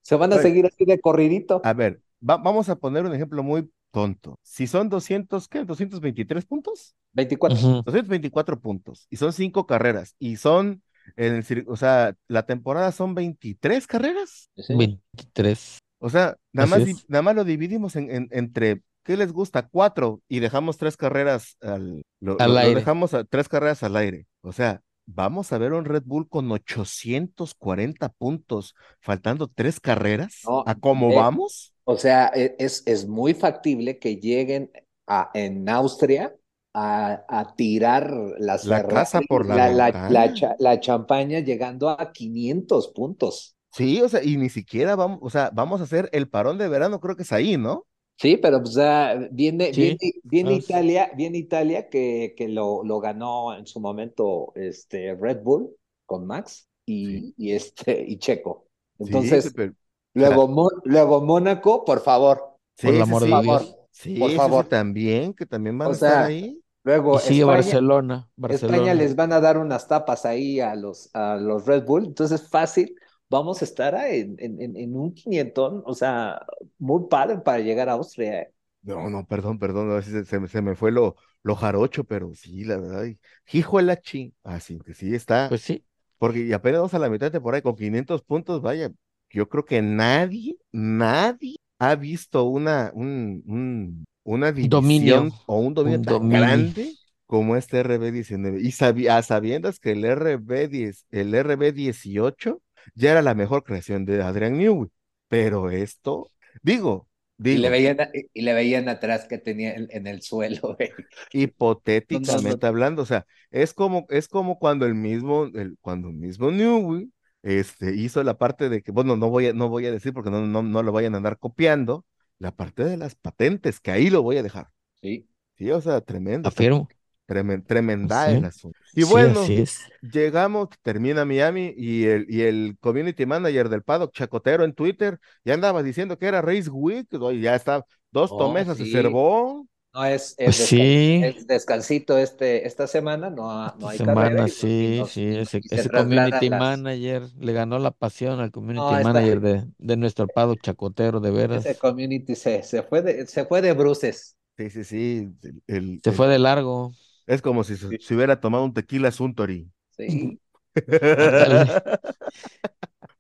[0.10, 0.44] se van a Oye.
[0.44, 1.62] seguir así de corridito.
[1.64, 4.40] A ver, va- vamos a poner un ejemplo muy tonto.
[4.42, 5.66] Si son 200, ¿qué?
[5.66, 6.96] ¿223 puntos?
[7.14, 7.58] 24.
[7.58, 7.82] Ujú.
[7.84, 9.06] 224 puntos.
[9.10, 10.16] Y son cinco carreras.
[10.20, 10.82] Y son,
[11.16, 14.50] en el, o sea, la temporada son 23 carreras.
[14.58, 14.76] Sí.
[14.76, 15.78] 23.
[16.00, 17.10] O sea, nada Así más, es.
[17.10, 19.68] nada más lo dividimos en, en- entre, ¿qué les gusta?
[19.68, 22.76] Cuatro y dejamos tres carreras al, lo, Al lo- lo aire.
[22.76, 24.26] dejamos a, tres carreras al aire.
[24.42, 24.82] O sea,
[25.16, 30.52] vamos a ver un Red Bull con 840 puntos, faltando tres carreras.
[30.52, 31.74] No, ¿A cómo eh, vamos?
[31.86, 34.72] O sea, e- es, es muy factible que lleguen
[35.08, 36.36] a, en Austria
[36.74, 40.06] a, a tirar las La Ferrari, casa por la la, ventana.
[40.08, 43.58] la cha- la champaña llegando a 500 puntos.
[43.72, 46.68] Sí, o sea, y ni siquiera vamos, o sea, vamos a hacer el parón de
[46.68, 47.86] verano, creo que es ahí, ¿no?
[48.20, 50.66] Sí, pero pues, ah, viene, Sí, viene, viene vamos.
[50.66, 55.74] Italia, viene Italia que, que lo, lo ganó en su momento este Red Bull
[56.06, 58.66] con Max y, y este y Checo.
[58.98, 59.74] Sí, Entonces, pero-
[60.14, 62.58] luego, Mo- luego Mónaco, por favor.
[62.82, 63.42] Por el sí, amor sí, de sí.
[63.42, 63.76] Dios.
[63.92, 64.66] Sí, Por sí, sí, favor.
[64.68, 66.62] también, que también van O a estar sea, ahí.
[66.84, 68.30] Luego sigue España, Barcelona.
[68.36, 68.78] Barcelona.
[68.78, 72.50] España les van a dar unas tapas ahí a los, a los Red Bull, entonces
[72.50, 72.96] fácil,
[73.30, 76.46] vamos a estar a- en, en, en- un quinientón, o sea,
[76.80, 78.42] muy padre para llegar a Austria.
[78.44, 78.54] ¿eh?
[78.82, 82.06] No, no, perdón, perdón, a veces se, se me- se me fue lo, lo jarocho,
[82.06, 83.20] pero sí, la verdad, y-
[83.58, 85.84] hijo de la ching, así que sí está, Pues sí.
[86.18, 88.92] porque y apenas vamos a la mitad de temporada y con 500 puntos, vaya,
[89.32, 95.74] yo creo que nadie, nadie ha visto una, un, un- una Dominio, división o un
[95.74, 96.30] dominio un tan dominio.
[96.30, 102.62] grande como este RB19, y sabi- a sabiendas que el RB10, el RB18
[102.96, 104.90] ya era la mejor creación de Adrian Newey,
[105.28, 107.08] pero esto, digo,
[107.48, 107.98] Y le digo, veían,
[108.34, 110.60] y le veían atrás que tenía en, en el suelo.
[110.78, 110.92] güey.
[111.32, 116.52] hipotéticamente hablando, o sea, es como, es como cuando el mismo, el, cuando el mismo
[116.52, 117.12] Newey,
[117.44, 120.30] este, hizo la parte de que, bueno, no voy a, no voy a decir porque
[120.30, 122.06] no, no, no lo vayan a andar copiando,
[122.40, 124.68] la parte de las patentes, que ahí lo voy a dejar.
[125.02, 125.28] Sí.
[125.58, 126.88] Sí, o sea, tremendo, Afirmo.
[127.30, 128.32] Tremen- tremenda Sí.
[128.36, 128.80] el asunto.
[128.96, 129.80] Y Sí, bueno, es.
[130.02, 135.54] llegamos, termina Miami y el, y el community manager del paddock, Chacotero en Twitter, ya
[135.54, 137.08] andaba diciendo que era Race Week,
[137.40, 138.92] ya está, dos Oh, tomesas se sí.
[138.92, 139.66] servó.
[139.92, 141.22] No es, es, Pues descan- sí.
[141.24, 145.26] es descansito este, esta semana, no, ha- no Esta hay semana, y sí, nos- sí,
[145.36, 149.98] ese, se community las- manager le ganó la pasión al community No, manager de, de
[149.98, 151.66] nuestro pado chacotero, de veras.
[151.66, 154.36] Ese community se, se fue de, se fue de bruces.
[154.58, 155.30] Sí, sí, sí.
[155.42, 156.92] el- el- Se el- fue de largo.
[157.30, 159.72] Es como si se, se hubiera tomado un tequila Suntory.
[159.98, 160.40] Sí.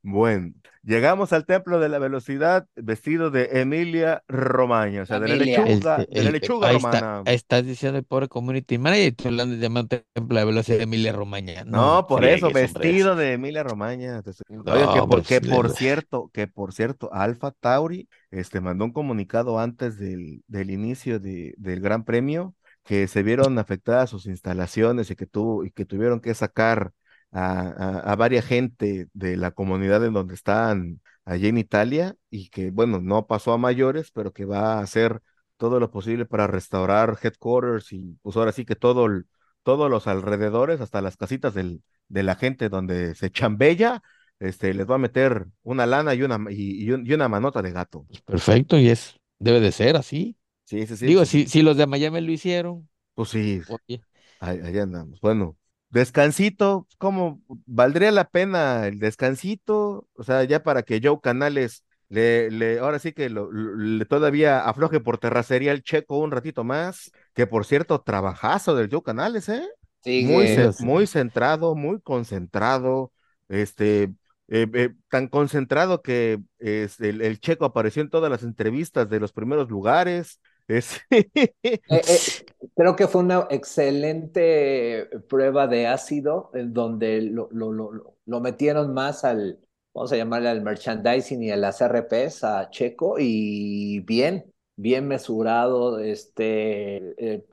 [0.01, 0.53] Bueno,
[0.83, 5.65] llegamos al templo de la velocidad vestido de Emilia Romagna, o sea, de la Emilia.
[5.65, 6.97] lechuga, Este, de la el- lechuga ahí romana.
[7.19, 10.77] está, estás diciendo el pobre community manager y tú hablando de llamar templo de velocidad
[10.77, 11.65] de Emilia Romagna.
[11.65, 14.17] No, por friegues, eso, vestido de Emilia Romagna.
[14.17, 18.07] Entonces, Oye, No, que por, pues, que le- por cierto, que por cierto, Alfa Tauri
[18.31, 23.59] este, mandó un comunicado antes del, del inicio de, del Gran Premio que se vieron
[23.59, 26.91] afectadas sus instalaciones y que, tuvo, y que tuvieron que sacar
[27.31, 32.71] a, a, varias gente de la comunidad en donde están allí en Italia y que,
[32.71, 35.21] bueno, no pasó a mayores, pero que va a hacer
[35.57, 39.27] todo lo posible para restaurar headquarters y pues ahora sí que todo el-
[39.63, 44.01] todos los alrededores, hasta las casitas del, de la gente donde se chambella,
[44.39, 47.61] este, les va a meter una lana y una, y, y un- y una manota
[47.61, 48.07] de gato.
[48.25, 50.37] Perfecto, y es, debe de ser así.
[50.69, 51.11] Sí, sí, sí.
[51.11, 54.05] Digo, pues, si, si los de Miami lo hicieron, pues sí, oye,
[54.39, 55.19] ahí, ahí andamos.
[55.21, 55.57] Bueno,
[55.89, 60.07] descansito, ¿cómo valdría la pena el descansito?
[60.13, 64.61] O sea, ya para que Joe Canales le, le, ahora sí que lo- le todavía
[64.67, 69.49] afloje por terracería el checo un ratito más, que por cierto, trabajazo del Joe Canales,
[69.49, 69.67] ¿eh?
[70.15, 70.71] muy, Sigue.
[70.77, 73.11] muy centrado, muy concentrado,
[73.47, 74.03] este,
[74.47, 79.19] eh, eh, tan concentrado que es, el, el checo apareció en todas las entrevistas de
[79.19, 80.39] los primeros lugares.
[80.69, 81.01] Es,
[81.87, 87.91] Eh, eh, creo que fue una excelente prueba de ácido en donde lo, lo, lo,
[88.25, 89.59] lo- metieron más al,
[89.93, 95.99] vamos a llamarle al merchandising y a las RPs a Checo y bien, bien mesurado,
[95.99, 96.97] este,
[97.37, 97.45] eh,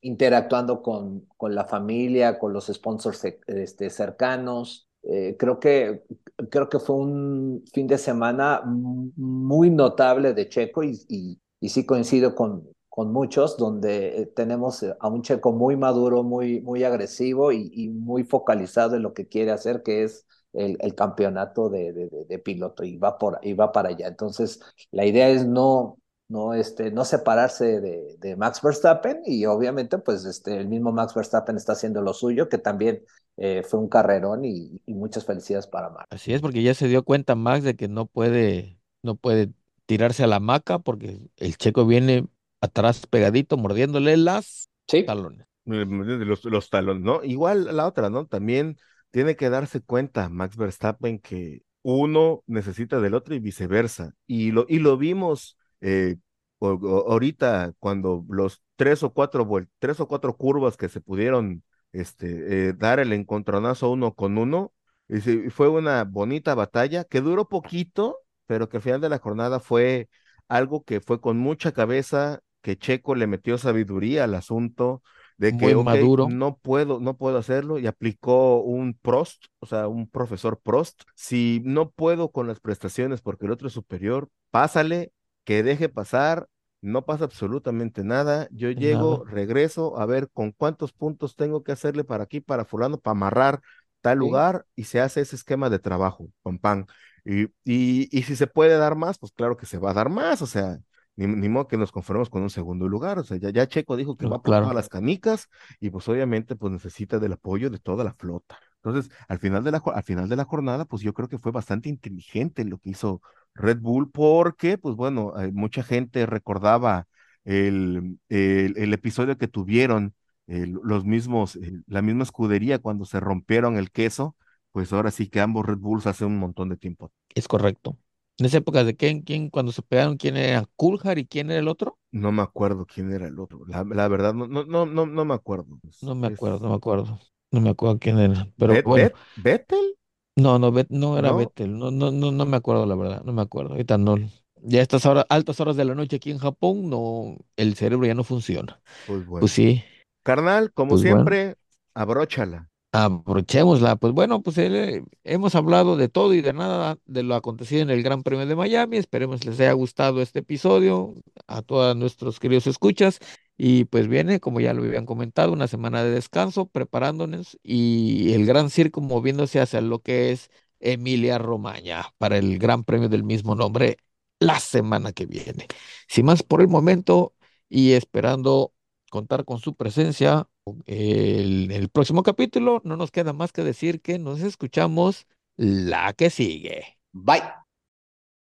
[0.00, 4.88] interactuando con, con la familia, con los sponsors este, cercanos.
[5.02, 6.04] Eh, creo que,
[6.50, 11.84] creo que fue un fin de semana muy notable de Checo y, y, y sí
[11.86, 16.84] coincido con, con muchos, donde eh, tenemos eh, a un Checo muy maduro, muy, muy
[16.84, 21.92] agresivo y, muy focalizado en lo que quiere hacer, que es el, campeonato de-
[22.28, 24.08] de piloto y va, por, y va para allá.
[24.08, 25.98] Entonces, la idea es no,
[26.28, 31.14] no, este, no separarse de, de Max Verstappen y obviamente pues este, el mismo Max
[31.14, 33.02] Verstappen está haciendo lo suyo, que también
[33.36, 36.06] eh, fue un carrerón y, y muchas felicidades para Max.
[36.10, 39.52] Así es, porque ya se dio cuenta Max de que no puede, no puede
[39.88, 42.28] tirarse a la hamaca porque el checo viene
[42.62, 45.46] atrás pegadito, mordiéndole las Sí, talones.
[45.64, 47.22] de los, los talones, ¿no?
[47.24, 48.26] Igual la otra, ¿no?
[48.26, 48.78] También
[49.10, 54.12] tiene que darse cuenta Max Verstappen que uno necesita del otro y viceversa.
[54.26, 56.16] Y lo, y lo vimos eh,
[56.58, 61.62] o- o- ahorita cuando los tres o cuatro tres o cuatro curvas que se pudieron
[61.92, 64.72] este, eh, dar el encontronazo uno con uno,
[65.08, 68.18] y se- fue una bonita batalla que duró poquito,
[68.48, 70.08] pero que al final de la jornada fue
[70.48, 75.02] algo que fue con mucha cabeza, que Checo le metió sabiduría al asunto
[75.36, 76.28] de que, maduro.
[76.30, 81.02] no puedo, no puedo hacerlo y aplicó un Prost, o sea, un profesor Prost.
[81.14, 85.12] Si no puedo con las prestaciones porque el otro es superior, pásale,
[85.44, 86.48] que deje pasar,
[86.80, 88.48] no pasa absolutamente nada.
[88.50, 92.98] Yo llego, regreso a ver con cuántos puntos tengo que hacerle para aquí, para fulano,
[92.98, 93.60] para amarrar
[94.00, 94.24] tal Sí.
[94.24, 96.86] lugar y se hace ese esquema de trabajo, con pan.
[97.24, 100.08] Y, y, y si se puede dar más, pues claro que se va a dar
[100.10, 100.78] más, o sea,
[101.16, 103.96] ni, ni modo que nos conformemos con un segundo lugar, o sea, ya, ya Checo
[103.96, 104.68] dijo que No, va por claro.
[104.74, 105.48] las canicas
[105.80, 108.58] y pues obviamente pues necesita del apoyo de toda la flota.
[108.82, 111.52] Entonces, al final de la, al final de la jornada, pues yo creo que fue
[111.52, 113.20] bastante inteligente lo que hizo
[113.54, 117.06] Red Bull porque, pues bueno, eh, mucha gente recordaba
[117.44, 120.14] el, el, el episodio que tuvieron
[120.46, 124.36] eh, los mismos, eh, la misma escudería cuando se rompieron el queso,
[124.78, 127.10] pues ahora sí que ambos Red Bulls hace un montón de tiempo.
[127.34, 127.96] Es correcto.
[128.38, 131.60] En esa época de quién, quién, cuando se pegaron, quién era Coulthard y quién era
[131.60, 133.64] el otro, No me acuerdo quién era el otro.
[133.66, 135.78] La, la verdad, no, no, no, no, no me acuerdo.
[135.88, 137.18] Es- no me es- acuerdo, no me acuerdo.
[137.50, 138.48] No me acuerdo quién era.
[138.58, 139.96] Pero Bet- bueno, Bet- ¿Vettel?
[140.36, 141.32] no, no, Bet- no era ¿No?
[141.32, 143.72] Vettel, no, no, no, no me acuerdo la verdad, no me acuerdo.
[143.72, 144.16] Ahorita no.
[144.62, 148.06] Ya a estas horas, altas horas de la noche aquí en Japón, no, el cerebro
[148.06, 148.80] ya no funciona.
[149.04, 149.48] Pues bueno.
[149.48, 149.84] Pues sí.
[150.24, 151.32] Carnal, como Pues bueno.
[151.32, 151.56] siempre,
[151.94, 152.70] abróchala.
[153.00, 153.94] Aprovechémosla.
[153.94, 157.90] Pues bueno, pues eh, hemos hablado de todo y de nada de lo acontecido en
[157.90, 158.96] el Gran Premio de Miami.
[158.96, 161.14] Esperemos les haya gustado este episodio
[161.46, 163.20] a todos nuestros queridos escuchas.
[163.56, 168.46] Y pues viene, como ya lo habían comentado, una semana de descanso, preparándonos y el
[168.46, 173.54] gran circo moviéndose hacia lo que es Emilia Romagna para el Gran Premio del mismo
[173.54, 173.98] nombre
[174.40, 175.66] la semana que viene.
[176.08, 177.34] Sin más por el momento
[177.68, 178.72] y esperando
[179.10, 180.48] contar con su presencia
[180.86, 186.30] el, el próximo capítulo, no nos queda más que decir que nos escuchamos la que
[186.30, 186.98] sigue.
[187.12, 187.42] bye.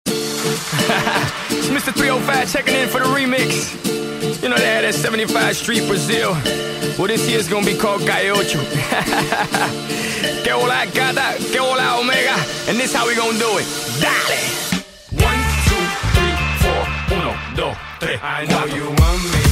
[0.04, 1.92] It's Mr.
[1.94, 3.72] 305 checking in for the remix.
[4.42, 6.32] You know they had that 75 Street Brazil.
[6.98, 8.60] Well, this year's gonna be called Gaiocho.
[10.44, 12.34] que hola gata, que hola omega.
[12.68, 13.66] And this how we gonna do it.
[14.00, 14.38] Dale!
[15.22, 15.84] One, two,
[16.14, 16.82] three, four.
[17.16, 18.20] Uno, dos, tres.
[18.22, 19.42] I know you want me.